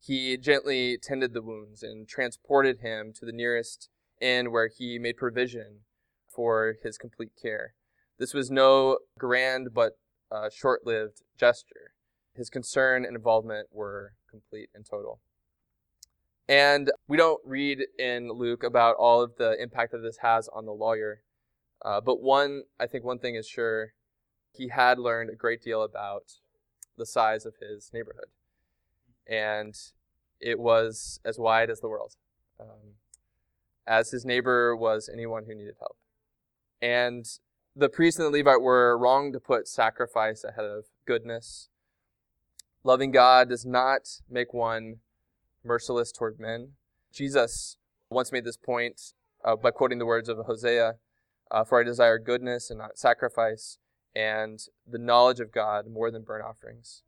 He 0.00 0.36
gently 0.36 0.96
tended 0.96 1.34
the 1.34 1.42
wounds 1.42 1.82
and 1.82 2.08
transported 2.08 2.80
him 2.80 3.12
to 3.14 3.26
the 3.26 3.32
nearest 3.32 3.88
inn 4.20 4.50
where 4.50 4.68
he 4.68 4.98
made 4.98 5.16
provision 5.16 5.80
for 6.28 6.76
his 6.82 6.98
complete 6.98 7.32
care. 7.40 7.74
This 8.18 8.34
was 8.34 8.50
no 8.50 8.98
grand 9.18 9.74
but 9.74 9.98
uh, 10.30 10.50
short 10.50 10.86
lived 10.86 11.22
gesture. 11.36 11.92
His 12.34 12.50
concern 12.50 13.04
and 13.04 13.16
involvement 13.16 13.68
were 13.72 14.12
complete 14.30 14.70
and 14.74 14.84
total. 14.84 15.20
And 16.48 16.90
we 17.06 17.16
don't 17.16 17.40
read 17.44 17.80
in 17.98 18.30
Luke 18.30 18.62
about 18.62 18.96
all 18.96 19.20
of 19.20 19.36
the 19.36 19.60
impact 19.60 19.92
that 19.92 19.98
this 19.98 20.18
has 20.22 20.48
on 20.48 20.64
the 20.64 20.72
lawyer. 20.72 21.22
Uh, 21.84 22.00
but 22.00 22.22
one, 22.22 22.62
I 22.80 22.86
think 22.86 23.04
one 23.04 23.18
thing 23.18 23.34
is 23.34 23.46
sure, 23.46 23.92
he 24.52 24.68
had 24.68 24.98
learned 24.98 25.30
a 25.30 25.36
great 25.36 25.62
deal 25.62 25.82
about 25.82 26.32
the 26.98 27.06
size 27.06 27.46
of 27.46 27.54
his 27.60 27.90
neighborhood. 27.92 28.26
And 29.26 29.74
it 30.40 30.58
was 30.58 31.20
as 31.24 31.38
wide 31.38 31.70
as 31.70 31.80
the 31.80 31.88
world. 31.88 32.16
Um, 32.60 32.96
as 33.86 34.10
his 34.10 34.24
neighbor 34.24 34.76
was 34.76 35.08
anyone 35.12 35.44
who 35.46 35.54
needed 35.54 35.76
help. 35.78 35.96
And 36.82 37.26
the 37.74 37.88
priest 37.88 38.18
and 38.18 38.26
the 38.26 38.36
Levite 38.38 38.60
were 38.60 38.98
wrong 38.98 39.32
to 39.32 39.40
put 39.40 39.68
sacrifice 39.68 40.44
ahead 40.44 40.64
of 40.64 40.84
goodness. 41.06 41.68
Loving 42.84 43.10
God 43.10 43.48
does 43.48 43.64
not 43.64 44.20
make 44.28 44.52
one 44.52 44.96
merciless 45.64 46.12
toward 46.12 46.38
men. 46.38 46.72
Jesus 47.12 47.76
once 48.10 48.32
made 48.32 48.44
this 48.44 48.56
point 48.56 49.12
uh, 49.44 49.56
by 49.56 49.70
quoting 49.70 49.98
the 49.98 50.06
words 50.06 50.28
of 50.28 50.38
Hosea 50.38 50.96
uh, 51.50 51.64
for 51.64 51.80
I 51.80 51.84
desire 51.84 52.18
goodness 52.18 52.70
and 52.70 52.78
not 52.78 52.98
sacrifice, 52.98 53.78
and 54.18 54.58
the 54.84 54.98
knowledge 54.98 55.38
of 55.38 55.52
God 55.52 55.86
more 55.86 56.10
than 56.10 56.22
burnt 56.22 56.44
offerings. 56.44 57.04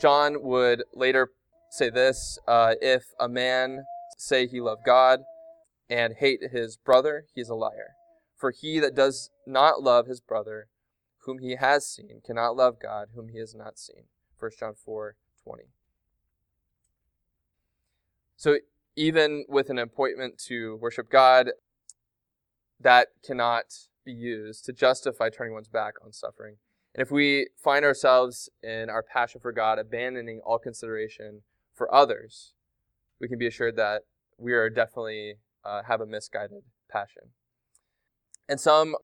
John 0.00 0.40
would 0.40 0.84
later 0.94 1.30
say 1.70 1.90
this 1.90 2.38
uh, 2.46 2.74
If 2.80 3.06
a 3.18 3.28
man 3.28 3.84
say 4.16 4.46
he 4.46 4.60
love 4.60 4.78
God 4.86 5.20
and 5.90 6.14
hate 6.14 6.40
his 6.52 6.76
brother, 6.76 7.24
he 7.34 7.40
is 7.40 7.48
a 7.48 7.56
liar. 7.56 7.94
For 8.36 8.52
he 8.52 8.78
that 8.78 8.94
does 8.94 9.30
not 9.46 9.82
love 9.82 10.06
his 10.06 10.20
brother, 10.20 10.68
whom 11.24 11.38
he 11.40 11.56
has 11.56 11.86
seen, 11.88 12.20
cannot 12.24 12.56
love 12.56 12.76
God, 12.80 13.08
whom 13.14 13.28
he 13.28 13.38
has 13.38 13.54
not 13.54 13.78
seen. 13.78 14.04
1 14.38 14.52
John 14.58 14.74
4 14.74 15.16
20. 15.42 15.64
So, 18.36 18.58
even 18.96 19.44
with 19.48 19.70
an 19.70 19.78
appointment 19.78 20.38
to 20.46 20.76
worship 20.76 21.10
God, 21.10 21.50
that 22.80 23.08
cannot 23.24 23.64
be 24.04 24.12
used 24.12 24.64
to 24.66 24.72
justify 24.72 25.30
turning 25.30 25.54
one's 25.54 25.68
back 25.68 25.94
on 26.04 26.12
suffering. 26.12 26.56
And 26.94 27.02
if 27.02 27.10
we 27.10 27.48
find 27.62 27.84
ourselves 27.84 28.48
in 28.62 28.88
our 28.88 29.02
passion 29.02 29.40
for 29.40 29.52
God 29.52 29.78
abandoning 29.78 30.40
all 30.44 30.58
consideration 30.58 31.42
for 31.74 31.92
others, 31.92 32.52
we 33.20 33.28
can 33.28 33.38
be 33.38 33.46
assured 33.46 33.76
that 33.76 34.02
we 34.38 34.52
are 34.52 34.70
definitely 34.70 35.34
uh, 35.64 35.82
have 35.88 36.00
a 36.00 36.06
misguided 36.06 36.62
passion. 36.90 37.30
And 38.48 38.60
some 38.60 38.94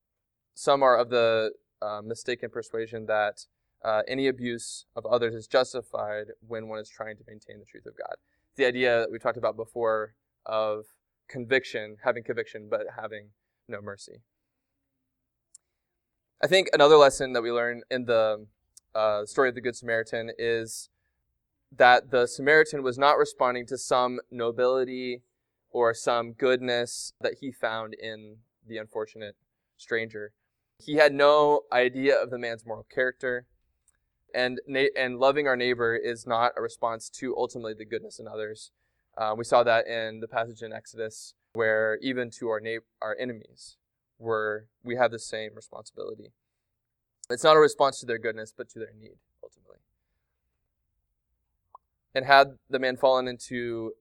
some 0.53 0.83
are 0.83 0.97
of 0.97 1.09
the 1.09 1.51
uh, 1.81 2.01
mistaken 2.03 2.49
persuasion 2.49 3.07
that 3.07 3.45
uh, 3.83 4.03
any 4.07 4.27
abuse 4.27 4.85
of 4.95 5.05
others 5.05 5.33
is 5.33 5.47
justified 5.47 6.25
when 6.47 6.67
one 6.67 6.79
is 6.79 6.89
trying 6.89 7.17
to 7.17 7.23
maintain 7.27 7.59
the 7.59 7.65
truth 7.65 7.85
of 7.85 7.97
God. 7.97 8.15
The 8.55 8.65
idea 8.65 8.99
that 8.99 9.11
we 9.11 9.17
talked 9.17 9.37
about 9.37 9.55
before 9.57 10.13
of 10.45 10.85
conviction, 11.27 11.97
having 12.03 12.23
conviction, 12.23 12.67
but 12.69 12.81
having 12.95 13.29
no 13.67 13.81
mercy. 13.81 14.21
I 16.43 16.47
think 16.47 16.69
another 16.73 16.97
lesson 16.97 17.33
that 17.33 17.43
we 17.43 17.51
learn 17.51 17.83
in 17.91 18.05
the 18.05 18.47
uh, 18.95 19.25
story 19.27 19.49
of 19.49 19.55
the 19.55 19.61
Good 19.61 19.75
Samaritan 19.75 20.31
is 20.39 20.89
that 21.71 22.09
the 22.09 22.25
Samaritan 22.25 22.81
was 22.81 22.97
not 22.97 23.19
responding 23.19 23.67
to 23.67 23.77
some 23.77 24.19
nobility 24.31 25.21
or 25.69 25.93
some 25.93 26.33
goodness 26.33 27.13
that 27.21 27.35
he 27.41 27.51
found 27.51 27.93
in 27.93 28.37
the 28.67 28.77
unfortunate 28.77 29.35
stranger. 29.77 30.33
He 30.79 30.95
had 30.95 31.13
no 31.13 31.61
idea 31.71 32.19
of 32.19 32.31
the 32.31 32.39
man's 32.39 32.65
moral 32.65 32.87
character, 32.91 33.45
and 34.33 34.59
na- 34.65 34.89
and 34.97 35.19
loving 35.19 35.47
our 35.47 35.55
neighbor 35.55 35.95
is 35.95 36.25
not 36.25 36.53
a 36.57 36.61
response 36.61 37.07
to 37.19 37.37
ultimately 37.37 37.75
the 37.75 37.85
goodness 37.85 38.17
in 38.17 38.27
others. 38.27 38.71
Uh, 39.15 39.35
we 39.37 39.43
saw 39.43 39.61
that 39.61 39.85
in 39.85 40.21
the 40.21 40.27
passage 40.27 40.63
in 40.63 40.73
Exodus 40.73 41.35
where 41.53 41.99
even 42.01 42.31
to 42.31 42.49
our 42.49 42.59
na- 42.59 42.79
our 42.99 43.15
enemies, 43.19 43.77
we're, 44.21 44.61
we 44.83 44.95
have 44.95 45.11
the 45.11 45.19
same 45.19 45.51
responsibility. 45.55 46.31
It's 47.29 47.43
not 47.43 47.57
a 47.57 47.59
response 47.59 47.99
to 47.99 48.05
their 48.05 48.19
goodness, 48.19 48.53
but 48.55 48.69
to 48.69 48.79
their 48.79 48.93
need, 48.97 49.17
ultimately. 49.43 49.77
And 52.13 52.25
had 52.25 52.57
the 52.69 52.79
man 52.79 52.97
fallen 52.97 53.27
into 53.27 53.93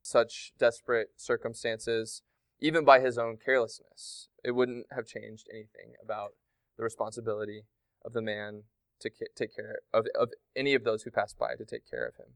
such 0.00 0.52
desperate 0.58 1.10
circumstances, 1.16 2.22
even 2.60 2.84
by 2.84 3.00
his 3.00 3.18
own 3.18 3.36
carelessness. 3.36 4.28
It 4.42 4.52
wouldn't 4.52 4.86
have 4.94 5.06
changed 5.06 5.48
anything 5.50 5.94
about 6.02 6.34
the 6.76 6.84
responsibility 6.84 7.64
of 8.04 8.12
the 8.12 8.22
man 8.22 8.62
to 9.00 9.10
take 9.34 9.54
care 9.54 9.80
of, 9.92 10.06
of 10.18 10.30
any 10.56 10.74
of 10.74 10.84
those 10.84 11.02
who 11.02 11.10
passed 11.10 11.38
by 11.38 11.54
to 11.56 11.64
take 11.64 11.88
care 11.88 12.06
of 12.06 12.16
him. 12.16 12.32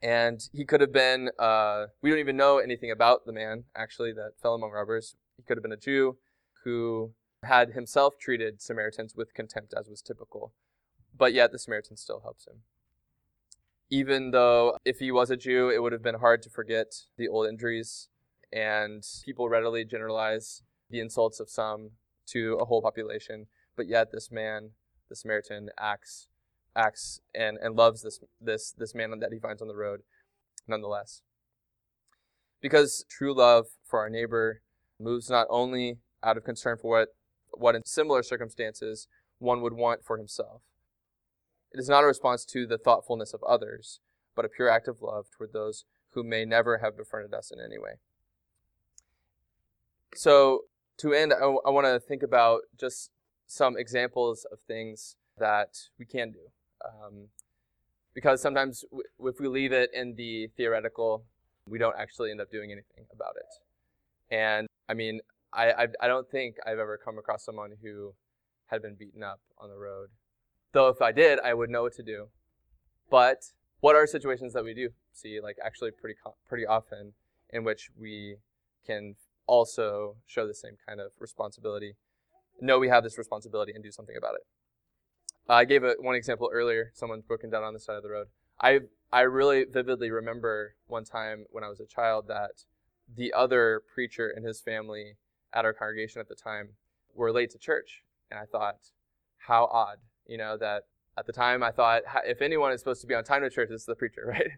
And 0.00 0.48
he 0.52 0.64
could 0.64 0.80
have 0.80 0.92
been, 0.92 1.30
uh, 1.38 1.86
we 2.02 2.10
don't 2.10 2.20
even 2.20 2.36
know 2.36 2.58
anything 2.58 2.90
about 2.90 3.26
the 3.26 3.32
man, 3.32 3.64
actually, 3.74 4.12
that 4.12 4.32
fell 4.40 4.54
among 4.54 4.70
robbers. 4.70 5.16
He 5.38 5.44
could 5.44 5.56
have 5.56 5.62
been 5.62 5.72
a 5.72 5.76
Jew 5.78 6.18
who 6.64 7.12
had 7.42 7.70
himself 7.70 8.18
treated 8.18 8.60
Samaritans 8.60 9.14
with 9.16 9.32
contempt, 9.32 9.72
as 9.72 9.88
was 9.88 10.02
typical. 10.02 10.52
But 11.16 11.32
yet 11.32 11.52
the 11.52 11.58
Samaritan 11.58 11.96
still 11.96 12.20
helps 12.20 12.46
him. 12.46 12.62
Even 13.88 14.32
though 14.32 14.76
if 14.84 14.98
he 14.98 15.10
was 15.10 15.30
a 15.30 15.36
Jew, 15.36 15.70
it 15.70 15.82
would 15.82 15.92
have 15.92 16.02
been 16.02 16.16
hard 16.16 16.42
to 16.42 16.50
forget 16.50 17.04
the 17.16 17.28
old 17.28 17.48
injuries, 17.48 18.08
and 18.52 19.02
people 19.24 19.48
readily 19.48 19.84
generalize 19.84 20.62
the 20.90 21.00
insults 21.00 21.40
of 21.40 21.48
some 21.48 21.92
to 22.26 22.58
a 22.60 22.66
whole 22.66 22.82
population. 22.82 23.46
But 23.76 23.86
yet 23.86 24.12
this 24.12 24.30
man, 24.30 24.70
the 25.08 25.16
Samaritan, 25.16 25.70
acts 25.78 26.28
acts 26.76 27.20
and, 27.34 27.58
and 27.60 27.76
loves 27.76 28.02
this 28.02 28.20
this 28.40 28.72
this 28.72 28.94
man 28.94 29.18
that 29.18 29.32
he 29.32 29.38
finds 29.38 29.62
on 29.62 29.68
the 29.68 29.76
road 29.76 30.00
nonetheless. 30.66 31.22
Because 32.60 33.04
true 33.08 33.34
love 33.34 33.66
for 33.84 34.00
our 34.00 34.10
neighbor 34.10 34.62
moves 35.00 35.30
not 35.30 35.46
only 35.50 35.98
out 36.22 36.36
of 36.36 36.44
concern 36.44 36.76
for 36.76 36.90
what 36.90 37.08
what 37.52 37.74
in 37.74 37.84
similar 37.84 38.22
circumstances 38.22 39.08
one 39.38 39.62
would 39.62 39.72
want 39.72 40.04
for 40.04 40.16
himself. 40.16 40.62
It 41.72 41.80
is 41.80 41.88
not 41.88 42.04
a 42.04 42.06
response 42.06 42.44
to 42.46 42.66
the 42.66 42.78
thoughtfulness 42.78 43.34
of 43.34 43.42
others, 43.44 44.00
but 44.34 44.44
a 44.44 44.48
pure 44.48 44.68
act 44.68 44.88
of 44.88 45.02
love 45.02 45.26
toward 45.30 45.52
those 45.52 45.84
who 46.12 46.22
may 46.22 46.44
never 46.44 46.78
have 46.78 46.96
befriended 46.96 47.34
us 47.34 47.50
in 47.50 47.58
any 47.60 47.78
way. 47.78 47.94
So, 50.14 50.64
to 50.98 51.12
end, 51.12 51.32
I, 51.32 51.44
I 51.44 51.70
want 51.70 51.86
to 51.86 52.00
think 52.00 52.22
about 52.22 52.62
just 52.78 53.10
some 53.46 53.76
examples 53.76 54.46
of 54.50 54.60
things 54.60 55.16
that 55.38 55.88
we 55.98 56.04
can 56.04 56.32
do. 56.32 56.40
Um, 56.84 57.28
because 58.14 58.40
sometimes 58.40 58.84
w- 58.90 59.04
if 59.20 59.38
we 59.38 59.48
leave 59.48 59.72
it 59.72 59.90
in 59.92 60.14
the 60.16 60.48
theoretical, 60.56 61.24
we 61.68 61.78
don't 61.78 61.96
actually 61.98 62.30
end 62.30 62.40
up 62.40 62.50
doing 62.50 62.72
anything 62.72 63.04
about 63.12 63.34
it. 63.36 64.34
And 64.34 64.66
I 64.88 64.94
mean, 64.94 65.20
I, 65.52 65.72
I, 65.72 65.86
I 66.02 66.06
don't 66.08 66.30
think 66.30 66.56
I've 66.66 66.78
ever 66.78 66.98
come 67.02 67.18
across 67.18 67.44
someone 67.44 67.72
who 67.82 68.14
had 68.66 68.82
been 68.82 68.94
beaten 68.94 69.22
up 69.22 69.40
on 69.58 69.68
the 69.68 69.76
road. 69.76 70.08
Though 70.72 70.88
if 70.88 71.00
I 71.00 71.12
did, 71.12 71.40
I 71.40 71.54
would 71.54 71.70
know 71.70 71.82
what 71.82 71.94
to 71.94 72.02
do. 72.02 72.28
But 73.10 73.52
what 73.80 73.96
are 73.96 74.06
situations 74.06 74.52
that 74.52 74.64
we 74.64 74.74
do 74.74 74.90
see, 75.12 75.40
like 75.42 75.56
actually 75.64 75.90
pretty 75.90 76.18
pretty 76.46 76.66
often, 76.66 77.12
in 77.50 77.64
which 77.64 77.90
we 77.98 78.36
can 78.86 79.16
also 79.46 80.16
show 80.26 80.46
the 80.46 80.54
same 80.54 80.76
kind 80.86 81.00
of 81.00 81.12
responsibility, 81.18 81.94
know 82.60 82.78
we 82.78 82.88
have 82.88 83.02
this 83.02 83.16
responsibility, 83.16 83.72
and 83.72 83.82
do 83.82 83.90
something 83.90 84.16
about 84.16 84.34
it. 84.34 84.42
I 85.48 85.64
gave 85.64 85.82
a, 85.84 85.94
one 86.00 86.14
example 86.14 86.50
earlier. 86.52 86.92
Someone's 86.94 87.24
broken 87.24 87.48
down 87.50 87.64
on 87.64 87.72
the 87.72 87.80
side 87.80 87.96
of 87.96 88.02
the 88.02 88.10
road. 88.10 88.28
I 88.60 88.80
I 89.10 89.22
really 89.22 89.64
vividly 89.64 90.10
remember 90.10 90.74
one 90.86 91.04
time 91.04 91.46
when 91.50 91.64
I 91.64 91.68
was 91.68 91.80
a 91.80 91.86
child 91.86 92.26
that 92.28 92.64
the 93.16 93.32
other 93.32 93.82
preacher 93.92 94.28
and 94.34 94.44
his 94.44 94.60
family 94.60 95.16
at 95.52 95.64
our 95.64 95.72
congregation 95.72 96.20
at 96.20 96.28
the 96.28 96.34
time 96.34 96.70
were 97.14 97.32
late 97.32 97.50
to 97.50 97.58
church, 97.58 98.02
and 98.30 98.38
I 98.38 98.44
thought, 98.44 98.76
how 99.38 99.66
odd, 99.66 99.98
you 100.26 100.38
know, 100.38 100.56
that 100.58 100.84
at 101.16 101.26
the 101.26 101.32
time 101.32 101.62
I 101.62 101.70
thought 101.70 102.02
if 102.24 102.42
anyone 102.42 102.72
is 102.72 102.80
supposed 102.80 103.00
to 103.00 103.06
be 103.06 103.14
on 103.14 103.24
time 103.24 103.42
to 103.42 103.50
church, 103.50 103.70
it's 103.70 103.84
the 103.84 103.94
preacher, 103.94 104.24
right? 104.28 104.50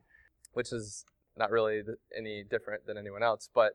Which 0.53 0.73
is 0.73 1.05
not 1.37 1.51
really 1.51 1.83
any 2.17 2.43
different 2.43 2.87
than 2.87 2.99
anyone 2.99 3.23
else, 3.23 3.49
but 3.55 3.75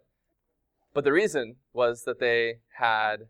but 0.93 1.03
the 1.03 1.11
reason 1.11 1.57
was 1.73 2.03
that 2.03 2.19
they 2.19 2.59
had 2.77 3.27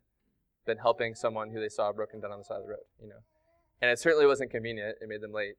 been 0.66 0.78
helping 0.78 1.16
someone 1.16 1.50
who 1.50 1.60
they 1.60 1.70
saw 1.70 1.92
broken 1.92 2.20
down 2.20 2.32
on 2.32 2.40
the 2.40 2.46
side 2.46 2.58
of 2.58 2.64
the 2.64 2.70
road, 2.70 2.86
you 3.02 3.08
know. 3.08 3.24
And 3.82 3.90
it 3.90 4.00
certainly 4.00 4.28
wasn't 4.28 4.52
convenient. 4.52 4.98
It 5.02 5.10
made 5.10 5.22
them 5.22 5.34
late, 5.34 5.56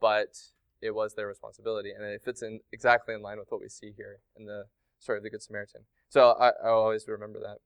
but 0.00 0.36
it 0.80 0.94
was 0.94 1.14
their 1.14 1.26
responsibility. 1.26 1.90
And 1.90 2.04
it 2.04 2.22
fits 2.24 2.42
in 2.42 2.60
exactly 2.72 3.14
in 3.14 3.22
line 3.22 3.38
with 3.38 3.50
what 3.50 3.60
we 3.60 3.68
see 3.68 3.92
here 3.96 4.18
in 4.36 4.46
the 4.46 4.64
story 4.98 5.18
of 5.18 5.24
the 5.24 5.30
Good 5.30 5.42
Samaritan. 5.42 5.82
So 6.08 6.30
I, 6.40 6.48
I 6.64 6.68
always 6.68 7.06
remember 7.08 7.40
that. 7.40 7.58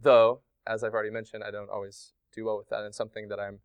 Though, 0.00 0.40
as 0.66 0.84
I've 0.84 0.94
already 0.94 1.10
mentioned, 1.10 1.42
I 1.44 1.50
don't 1.50 1.70
always 1.70 2.12
do 2.32 2.44
well 2.44 2.58
with 2.58 2.68
that. 2.68 2.84
And 2.84 2.94
something 2.94 3.28
that 3.28 3.40
I'm 3.40 3.60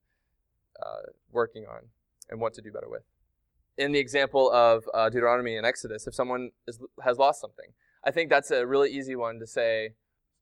uh, 0.82 1.12
working 1.32 1.66
on 1.66 1.90
and 2.30 2.40
want 2.40 2.54
to 2.56 2.62
do 2.62 2.72
better 2.72 2.90
with. 2.90 3.04
In 3.78 3.92
the 3.92 4.00
example 4.00 4.52
of 4.52 4.84
uh, 4.94 5.10
Deuteronomy 5.10 5.58
and 5.58 5.66
Exodus, 5.66 6.08
if 6.08 6.14
someone 6.14 6.52
is, 6.68 6.80
has 7.04 7.18
lost 7.18 7.42
something, 7.42 7.74
I 8.04 8.12
think 8.12 8.30
that's 8.30 8.52
a 8.52 8.66
really 8.66 8.92
easy 8.92 9.16
one 9.16 9.40
to 9.40 9.48
say, 9.48 9.94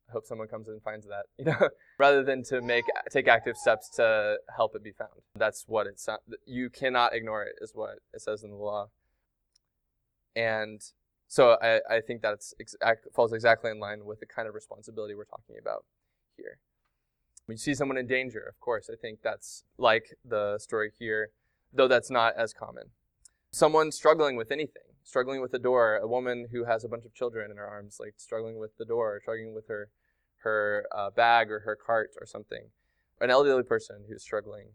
I 0.09 0.11
hope 0.11 0.25
someone 0.25 0.47
comes 0.47 0.67
and 0.67 0.81
finds 0.81 1.07
that, 1.07 1.25
you 1.37 1.45
know, 1.45 1.69
rather 1.97 2.23
than 2.23 2.43
to 2.45 2.61
make 2.61 2.85
take 3.09 3.27
active 3.27 3.55
steps 3.55 3.89
to 3.95 4.37
help 4.55 4.75
it 4.75 4.83
be 4.83 4.91
found. 4.91 5.21
That's 5.35 5.65
what 5.67 5.87
it's 5.87 6.07
you 6.45 6.69
cannot 6.69 7.13
ignore 7.13 7.43
it 7.43 7.55
is 7.61 7.71
what 7.73 7.99
it 8.13 8.21
says 8.21 8.43
in 8.43 8.49
the 8.49 8.57
law. 8.57 8.89
And 10.35 10.81
so 11.31 11.55
I, 11.61 11.79
I 11.89 12.01
think 12.01 12.23
that 12.23 12.43
exact, 12.59 13.07
falls 13.15 13.31
exactly 13.31 13.71
in 13.71 13.79
line 13.79 14.03
with 14.03 14.19
the 14.19 14.25
kind 14.25 14.49
of 14.49 14.53
responsibility 14.53 15.15
we're 15.15 15.23
talking 15.23 15.55
about 15.57 15.85
here. 16.35 16.57
When 17.45 17.53
you 17.53 17.57
see 17.57 17.73
someone 17.73 17.97
in 17.97 18.05
danger, 18.05 18.41
of 18.41 18.59
course, 18.59 18.89
I 18.91 18.97
think 19.01 19.19
that's 19.23 19.63
like 19.77 20.17
the 20.25 20.59
story 20.59 20.91
here, 20.99 21.29
though 21.71 21.87
that's 21.87 22.11
not 22.11 22.35
as 22.35 22.51
common. 22.53 22.87
Someone 23.49 23.93
struggling 23.93 24.35
with 24.35 24.51
anything, 24.51 24.83
struggling 25.03 25.39
with 25.39 25.53
a 25.53 25.59
door, 25.59 25.95
a 25.95 26.05
woman 26.05 26.47
who 26.51 26.65
has 26.65 26.83
a 26.83 26.89
bunch 26.89 27.05
of 27.05 27.13
children 27.13 27.49
in 27.49 27.55
her 27.55 27.65
arms, 27.65 27.95
like 27.97 28.15
struggling 28.17 28.59
with 28.59 28.75
the 28.77 28.83
door, 28.83 29.17
struggling 29.21 29.53
with 29.53 29.69
her 29.69 29.87
her 30.39 30.85
uh, 30.93 31.11
bag 31.11 31.49
or 31.49 31.59
her 31.59 31.77
cart 31.77 32.09
or 32.19 32.25
something. 32.25 32.71
An 33.21 33.29
elderly 33.29 33.63
person 33.63 34.03
who's 34.09 34.21
struggling. 34.21 34.65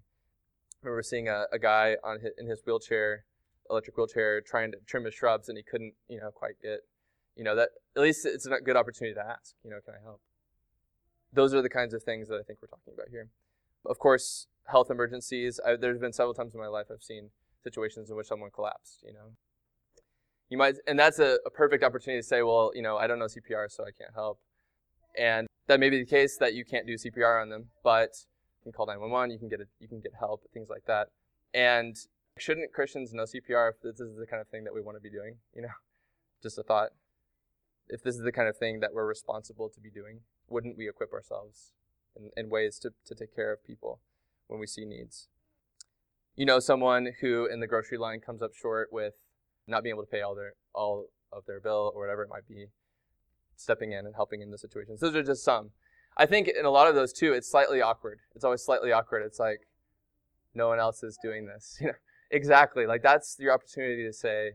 I 0.83 0.87
remember 0.87 1.03
seeing 1.03 1.29
a, 1.29 1.45
a 1.53 1.59
guy 1.59 1.97
on 2.03 2.21
his, 2.21 2.33
in 2.39 2.47
his 2.47 2.63
wheelchair, 2.65 3.27
electric 3.71 3.97
wheelchair, 3.97 4.41
trying 4.41 4.73
to 4.73 4.79
trim 4.87 5.05
his 5.05 5.15
shrubs, 5.15 5.49
and 5.49 5.57
he 5.57 5.63
couldn't, 5.63 5.95
you 6.09 6.21
know, 6.21 6.31
quite 6.31 6.61
get, 6.63 6.81
you 7.37 7.45
know, 7.45 7.55
that. 7.57 7.71
At 7.97 8.03
least 8.03 8.27
it's 8.27 8.47
a 8.47 8.61
good 8.61 8.77
opportunity 8.77 9.15
to 9.15 9.25
ask, 9.25 9.55
you 9.65 9.71
know, 9.71 9.79
can 9.85 9.95
I 9.95 10.03
help? 10.03 10.21
Those 11.33 11.55
are 11.55 11.63
the 11.63 11.69
kinds 11.69 11.95
of 11.95 12.03
things 12.03 12.29
that 12.29 12.37
I 12.37 12.43
think 12.43 12.61
we're 12.63 12.69
talking 12.69 12.93
about 12.95 13.09
here. 13.11 13.29
Of 13.85 13.99
course, 13.99 14.47
health 14.67 14.91
emergencies. 14.91 15.61
I, 15.65 15.77
there's 15.77 15.99
been 15.99 16.13
several 16.13 16.35
times 16.35 16.55
in 16.55 16.61
my 16.61 16.67
life 16.67 16.87
I've 16.91 17.03
seen 17.03 17.31
situations 17.63 18.11
in 18.11 18.17
which 18.17 18.27
someone 18.27 18.51
collapsed. 18.51 19.03
You 19.07 19.13
know, 19.13 19.33
you 20.49 20.59
might, 20.59 20.77
and 20.87 20.99
that's 20.99 21.19
a, 21.19 21.39
a 21.45 21.51
perfect 21.51 21.83
opportunity 21.83 22.21
to 22.21 22.27
say, 22.27 22.43
well, 22.43 22.71
you 22.75 22.83
know, 22.83 22.97
I 22.97 23.07
don't 23.07 23.19
know 23.19 23.27
CPR, 23.27 23.71
so 23.71 23.85
I 23.85 23.91
can't 23.91 24.15
help. 24.15 24.39
And 25.19 25.47
that 25.67 25.81
may 25.81 25.91
be 25.91 25.99
the 25.99 26.07
case 26.07 26.37
that 26.39 26.55
you 26.55 26.65
can't 26.65 26.87
do 26.87 26.95
CPR 26.95 27.41
on 27.43 27.49
them, 27.49 27.67
but 27.83 28.11
you 28.61 28.65
can 28.65 28.73
call 28.73 28.87
911, 28.87 29.31
you 29.31 29.39
can 29.39 29.49
get 29.49 29.61
a, 29.61 29.65
you 29.81 29.89
can 29.89 30.01
get 30.01 30.13
help, 30.19 30.43
things 30.53 30.69
like 30.69 30.85
that. 30.87 31.09
And 31.55 31.97
shouldn't 32.39 32.73
Christians 32.73 33.13
know 33.13 33.25
CPR 33.25 33.71
if 33.71 33.81
this 33.83 34.01
is 34.01 34.17
the 34.17 34.27
kind 34.27 34.41
of 34.41 34.49
thing 34.49 34.65
that 34.65 34.75
we 34.75 34.81
want 34.81 34.97
to 34.97 35.01
be 35.01 35.11
doing? 35.11 35.37
You 35.55 35.63
know, 35.63 35.75
just 36.43 36.59
a 36.59 36.63
thought. 36.63 36.91
If 37.89 38.03
this 38.03 38.17
is 38.17 38.23
the 38.23 38.33
kind 38.33 38.49
of 38.49 38.57
thing 38.57 38.81
that 38.81 38.93
we're 38.93 39.07
responsible 39.07 39.69
to 39.69 39.81
be 39.81 39.91
doing, 39.91 40.21
wouldn't 40.49 40.77
we 40.77 40.89
equip 40.89 41.13
ourselves 41.13 41.73
in, 42.17 42.31
in 42.37 42.51
ways 42.51 42.79
to, 42.81 42.91
to 43.07 43.15
take 43.15 43.35
care 43.35 43.53
of 43.53 43.65
people 43.65 44.01
when 44.49 44.59
we 44.59 44.67
see 44.67 44.85
needs? 44.85 45.29
You 46.35 46.47
know, 46.47 46.59
someone 46.59 47.13
who 47.21 47.47
in 47.47 47.61
the 47.61 47.67
grocery 47.67 47.97
line 47.97 48.21
comes 48.21 48.43
up 48.43 48.55
short 48.55 48.89
with 48.93 49.15
not 49.67 49.83
being 49.83 49.95
able 49.95 50.05
to 50.05 50.11
pay 50.11 50.21
all 50.21 50.35
their 50.35 50.55
all 50.75 51.07
of 51.33 51.45
their 51.47 51.61
bill 51.61 51.93
or 51.95 52.01
whatever 52.01 52.23
it 52.23 52.29
might 52.29 52.47
be, 52.47 52.67
stepping 53.57 53.93
in 53.93 54.07
and 54.07 54.15
helping 54.15 54.43
in 54.43 54.51
the 54.51 54.59
situations. 54.59 55.01
Those 55.01 55.17
are 55.17 55.23
just 55.23 55.45
some. 55.45 55.71
I 56.17 56.27
think 56.27 56.49
in 56.49 56.65
a 56.65 56.71
lot 56.71 56.89
of 56.89 56.95
those 56.95 57.13
too, 57.13 57.33
it's 57.33 57.51
slightly 57.51 57.81
awkward. 57.81 58.21
It's 58.35 58.45
always 58.45 58.63
slightly 58.63 58.93
awkward. 58.93 59.23
It's 59.25 59.39
like 59.39 59.61
no 60.55 60.69
one 60.69 60.79
else 60.79 61.03
is 61.03 61.19
doing 61.23 61.47
this. 61.47 61.79
You 61.81 61.89
know, 61.89 61.95
exactly. 62.31 62.87
Like 62.87 63.03
that's 63.03 63.37
your 63.39 63.53
opportunity 63.53 64.05
to 64.05 64.13
say, 64.13 64.53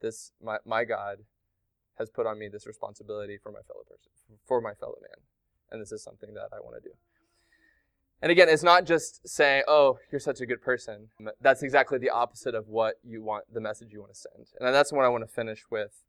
"This 0.00 0.32
my 0.42 0.58
my 0.64 0.84
God 0.84 1.24
has 1.98 2.10
put 2.10 2.26
on 2.26 2.38
me 2.38 2.48
this 2.48 2.66
responsibility 2.66 3.36
for 3.36 3.50
my 3.50 3.62
fellow 3.62 3.82
person, 3.88 4.12
for 4.46 4.60
my 4.60 4.74
fellow 4.74 4.96
man, 5.00 5.24
and 5.70 5.80
this 5.80 5.92
is 5.92 6.02
something 6.02 6.34
that 6.34 6.48
I 6.52 6.60
want 6.60 6.82
to 6.82 6.88
do." 6.88 6.94
And 8.20 8.32
again, 8.32 8.48
it's 8.48 8.64
not 8.64 8.84
just 8.84 9.28
saying, 9.28 9.62
"Oh, 9.68 9.98
you're 10.10 10.18
such 10.18 10.40
a 10.40 10.46
good 10.46 10.60
person." 10.60 11.10
That's 11.40 11.62
exactly 11.62 11.98
the 11.98 12.10
opposite 12.10 12.54
of 12.54 12.68
what 12.68 12.96
you 13.04 13.22
want, 13.22 13.52
the 13.52 13.60
message 13.60 13.92
you 13.92 14.00
want 14.00 14.14
to 14.14 14.20
send. 14.20 14.48
And 14.58 14.74
that's 14.74 14.92
what 14.92 15.04
I 15.04 15.08
want 15.08 15.22
to 15.22 15.32
finish 15.32 15.70
with, 15.70 16.02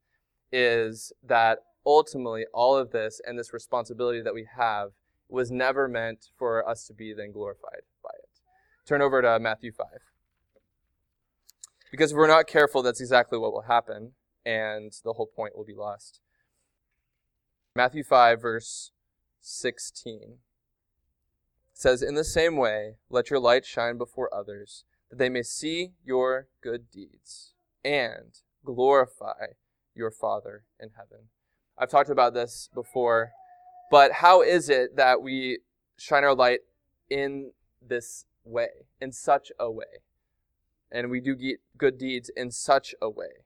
is 0.52 1.14
that 1.24 1.60
ultimately 1.86 2.46
all 2.54 2.76
of 2.76 2.92
this 2.92 3.22
and 3.26 3.38
this 3.38 3.54
responsibility 3.54 4.22
that 4.22 4.34
we 4.34 4.48
have 4.58 4.92
was 5.28 5.52
never 5.52 5.88
meant 5.88 6.30
for 6.36 6.68
us 6.68 6.88
to 6.88 6.94
be 6.94 7.14
then 7.14 7.32
glorified 7.32 7.84
by 8.04 8.10
it. 8.16 8.42
Turn 8.88 9.02
over 9.02 9.22
to 9.22 9.40
Matthew 9.40 9.72
5. 9.72 9.88
Because 11.92 12.12
if 12.12 12.18
we're 12.18 12.28
not 12.28 12.48
careful, 12.48 12.82
that's 12.82 13.02
exactly 13.02 13.38
what 13.38 13.52
will 13.52 13.64
happen, 13.64 14.12
and 14.46 14.94
the 15.04 15.14
whole 15.14 15.26
point 15.26 15.58
will 15.58 15.66
be 15.66 15.74
lost. 15.74 16.22
Matthew 17.76 18.04
5, 18.04 18.42
verse 18.42 18.92
16 19.42 20.38
says, 21.74 22.02
In 22.02 22.16
the 22.16 22.24
same 22.24 22.58
way, 22.58 22.96
let 23.10 23.30
your 23.30 23.40
light 23.40 23.66
shine 23.66 23.98
before 23.98 24.34
others, 24.34 24.84
that 25.10 25.18
they 25.18 25.30
may 25.30 25.44
see 25.44 25.94
your 26.06 26.48
good 26.62 26.92
deeds 26.92 27.54
and 27.84 28.40
glorify 28.66 29.54
your 29.96 30.12
Father 30.12 30.64
in 30.80 30.90
heaven. 30.96 31.30
I've 31.78 31.90
talked 31.90 32.10
about 32.10 32.34
this 32.34 32.70
before, 32.74 33.32
but 33.90 34.14
how 34.14 34.42
is 34.42 34.70
it 34.70 34.96
that 34.98 35.22
we 35.22 35.60
shine 35.98 36.24
our 36.24 36.36
light 36.36 36.60
in 37.10 37.52
this 37.82 38.26
way, 38.44 38.68
in 39.02 39.12
such 39.12 39.52
a 39.60 39.72
way? 39.72 39.86
And 40.92 41.10
we 41.10 41.20
do 41.20 41.36
good 41.78 41.98
deeds 41.98 42.32
in 42.36 42.52
such 42.52 42.96
a 43.02 43.10
way 43.10 43.46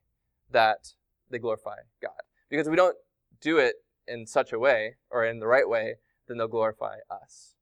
that 0.52 0.94
they 1.30 1.40
glorify 1.40 1.78
God. 2.02 2.22
Because 2.50 2.68
if 2.68 2.72
we 2.72 2.78
don't 2.78 2.98
do 3.42 3.58
it 3.58 3.76
in 4.08 4.26
such 4.26 4.54
a 4.54 4.60
way 4.60 4.96
or 5.10 5.26
in 5.26 5.40
the 5.40 5.48
right 5.48 5.68
way, 5.68 5.96
then 6.28 6.38
they'll 6.38 6.48
glorify 6.48 6.98
us. 7.10 7.56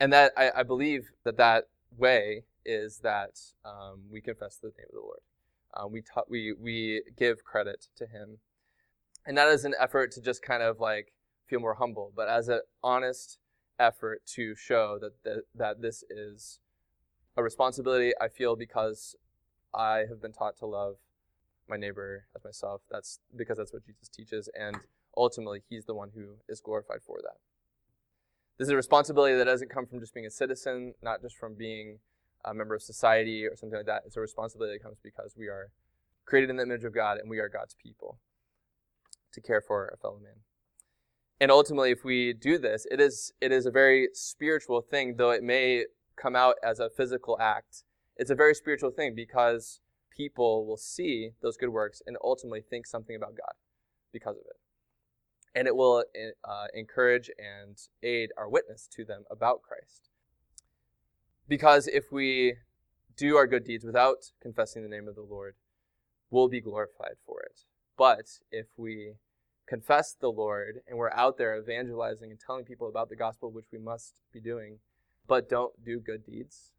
And 0.00 0.12
that 0.12 0.32
I, 0.36 0.50
I 0.56 0.62
believe 0.62 1.10
that 1.24 1.36
that 1.36 1.64
way 1.96 2.44
is 2.64 2.98
that 2.98 3.40
um, 3.64 4.02
we 4.10 4.20
confess 4.20 4.56
the 4.56 4.68
name 4.68 4.86
of 4.88 4.94
the 4.94 5.00
Lord. 5.00 5.20
Um, 5.74 5.92
we, 5.92 6.02
ta- 6.02 6.22
we, 6.28 6.52
we 6.52 7.02
give 7.16 7.44
credit 7.44 7.86
to 7.96 8.06
Him. 8.06 8.38
And 9.26 9.36
not 9.36 9.48
as 9.48 9.64
an 9.64 9.74
effort 9.78 10.12
to 10.12 10.20
just 10.20 10.42
kind 10.42 10.62
of 10.62 10.80
like 10.80 11.12
feel 11.46 11.60
more 11.60 11.74
humble, 11.74 12.12
but 12.14 12.28
as 12.28 12.48
an 12.48 12.60
honest 12.82 13.38
effort 13.78 14.22
to 14.26 14.54
show 14.54 14.98
that, 15.00 15.42
that 15.54 15.80
this 15.80 16.02
is 16.10 16.60
a 17.38 17.42
responsibility 17.42 18.12
I 18.20 18.28
feel 18.28 18.56
because 18.56 19.14
I 19.72 20.04
have 20.08 20.20
been 20.20 20.32
taught 20.32 20.58
to 20.58 20.66
love 20.66 20.96
my 21.68 21.76
neighbor 21.76 22.26
as 22.34 22.44
myself. 22.44 22.82
That's 22.90 23.20
because 23.34 23.58
that's 23.58 23.72
what 23.72 23.86
Jesus 23.86 24.08
teaches, 24.08 24.50
and 24.58 24.76
ultimately, 25.16 25.62
He's 25.68 25.84
the 25.84 25.94
one 25.94 26.10
who 26.14 26.38
is 26.48 26.60
glorified 26.60 27.00
for 27.06 27.18
that. 27.22 27.36
This 28.58 28.66
is 28.66 28.72
a 28.72 28.76
responsibility 28.76 29.36
that 29.36 29.44
doesn't 29.44 29.70
come 29.70 29.86
from 29.86 30.00
just 30.00 30.12
being 30.12 30.26
a 30.26 30.30
citizen, 30.30 30.94
not 31.00 31.22
just 31.22 31.36
from 31.36 31.54
being 31.54 32.00
a 32.44 32.52
member 32.52 32.74
of 32.74 32.82
society 32.82 33.46
or 33.46 33.54
something 33.54 33.78
like 33.78 33.86
that. 33.86 34.02
It's 34.04 34.16
a 34.16 34.20
responsibility 34.20 34.76
that 34.76 34.82
comes 34.82 34.98
because 35.02 35.34
we 35.38 35.46
are 35.46 35.70
created 36.24 36.50
in 36.50 36.56
the 36.56 36.64
image 36.64 36.82
of 36.82 36.92
God 36.92 37.18
and 37.18 37.30
we 37.30 37.38
are 37.38 37.48
God's 37.48 37.76
people 37.80 38.18
to 39.32 39.40
care 39.40 39.60
for 39.60 39.86
a 39.86 39.96
fellow 39.96 40.18
man. 40.20 40.40
And 41.40 41.52
ultimately, 41.52 41.92
if 41.92 42.04
we 42.04 42.32
do 42.32 42.58
this, 42.58 42.84
it 42.90 43.00
is 43.00 43.32
it 43.40 43.52
is 43.52 43.64
a 43.64 43.70
very 43.70 44.08
spiritual 44.12 44.80
thing, 44.80 45.14
though 45.18 45.30
it 45.30 45.44
may 45.44 45.84
come 46.20 46.36
out 46.36 46.56
as 46.62 46.80
a 46.80 46.90
physical 46.90 47.38
act. 47.40 47.84
It's 48.16 48.30
a 48.30 48.34
very 48.34 48.54
spiritual 48.54 48.90
thing 48.90 49.14
because 49.14 49.80
people 50.10 50.66
will 50.66 50.76
see 50.76 51.30
those 51.40 51.56
good 51.56 51.68
works 51.70 52.02
and 52.06 52.16
ultimately 52.22 52.60
think 52.60 52.86
something 52.86 53.16
about 53.16 53.36
God 53.36 53.54
because 54.12 54.36
of 54.36 54.42
it. 54.46 54.56
And 55.54 55.66
it 55.66 55.76
will 55.76 56.04
uh, 56.44 56.66
encourage 56.74 57.30
and 57.38 57.76
aid 58.02 58.30
our 58.36 58.48
witness 58.48 58.88
to 58.92 59.04
them 59.04 59.24
about 59.30 59.62
Christ. 59.62 60.10
Because 61.48 61.86
if 61.86 62.12
we 62.12 62.56
do 63.16 63.36
our 63.36 63.46
good 63.46 63.64
deeds 63.64 63.84
without 63.84 64.32
confessing 64.40 64.82
the 64.82 64.88
name 64.88 65.08
of 65.08 65.14
the 65.14 65.22
Lord, 65.22 65.54
we'll 66.30 66.48
be 66.48 66.60
glorified 66.60 67.16
for 67.24 67.40
it. 67.42 67.64
But 67.96 68.26
if 68.50 68.66
we 68.76 69.14
confess 69.66 70.14
the 70.18 70.30
Lord 70.30 70.80
and 70.86 70.98
we're 70.98 71.10
out 71.10 71.38
there 71.38 71.58
evangelizing 71.58 72.30
and 72.30 72.38
telling 72.38 72.64
people 72.64 72.88
about 72.88 73.08
the 73.08 73.16
gospel, 73.16 73.50
which 73.50 73.66
we 73.72 73.78
must 73.78 74.14
be 74.32 74.40
doing, 74.40 74.78
but 75.28 75.48
don't 75.48 75.84
do 75.84 76.00
good 76.00 76.24
deeds, 76.24 76.72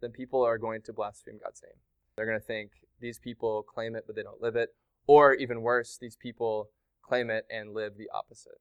then 0.00 0.10
people 0.10 0.42
are 0.42 0.58
going 0.58 0.82
to 0.82 0.92
blaspheme 0.92 1.38
God's 1.42 1.62
name. 1.62 1.78
They're 2.16 2.26
going 2.26 2.40
to 2.40 2.44
think 2.44 2.72
these 3.00 3.18
people 3.18 3.62
claim 3.62 3.94
it, 3.94 4.04
but 4.06 4.16
they 4.16 4.22
don't 4.22 4.42
live 4.42 4.56
it. 4.56 4.70
Or 5.06 5.34
even 5.34 5.62
worse, 5.62 5.98
these 6.00 6.16
people 6.16 6.70
claim 7.02 7.30
it 7.30 7.44
and 7.50 7.74
live 7.74 7.96
the 7.96 8.08
opposite. 8.12 8.60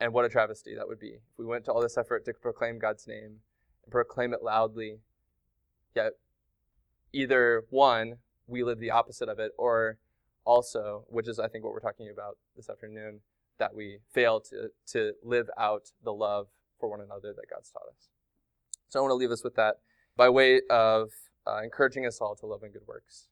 And 0.00 0.14
what 0.14 0.24
a 0.24 0.30
travesty 0.30 0.74
that 0.74 0.88
would 0.88 0.98
be 0.98 1.08
if 1.08 1.38
we 1.38 1.44
went 1.44 1.66
to 1.66 1.72
all 1.72 1.82
this 1.82 1.98
effort 1.98 2.24
to 2.24 2.32
proclaim 2.32 2.78
God's 2.78 3.06
name 3.06 3.40
and 3.84 3.92
proclaim 3.92 4.32
it 4.32 4.42
loudly, 4.42 5.00
yet 5.94 6.12
either 7.12 7.64
one, 7.68 8.16
we 8.46 8.64
live 8.64 8.80
the 8.80 8.90
opposite 8.90 9.28
of 9.28 9.38
it, 9.38 9.52
or 9.58 9.98
also, 10.46 11.04
which 11.08 11.28
is 11.28 11.38
I 11.38 11.48
think 11.48 11.64
what 11.64 11.74
we're 11.74 11.80
talking 11.80 12.08
about 12.10 12.38
this 12.56 12.70
afternoon, 12.70 13.20
that 13.58 13.74
we 13.74 13.98
fail 14.10 14.40
to, 14.40 14.70
to 14.92 15.12
live 15.22 15.50
out 15.58 15.90
the 16.02 16.14
love 16.14 16.46
for 16.80 16.88
one 16.88 17.00
another 17.00 17.32
that 17.34 17.48
God's 17.48 17.70
taught 17.70 17.86
us. 17.88 18.08
So 18.88 18.98
I 18.98 19.02
want 19.02 19.12
to 19.12 19.16
leave 19.16 19.30
us 19.30 19.44
with 19.44 19.54
that 19.56 19.76
by 20.16 20.28
way 20.28 20.62
of 20.70 21.10
uh, 21.46 21.60
encouraging 21.62 22.06
us 22.06 22.20
all 22.20 22.34
to 22.36 22.46
love 22.46 22.62
and 22.62 22.72
good 22.72 22.86
works. 22.86 23.28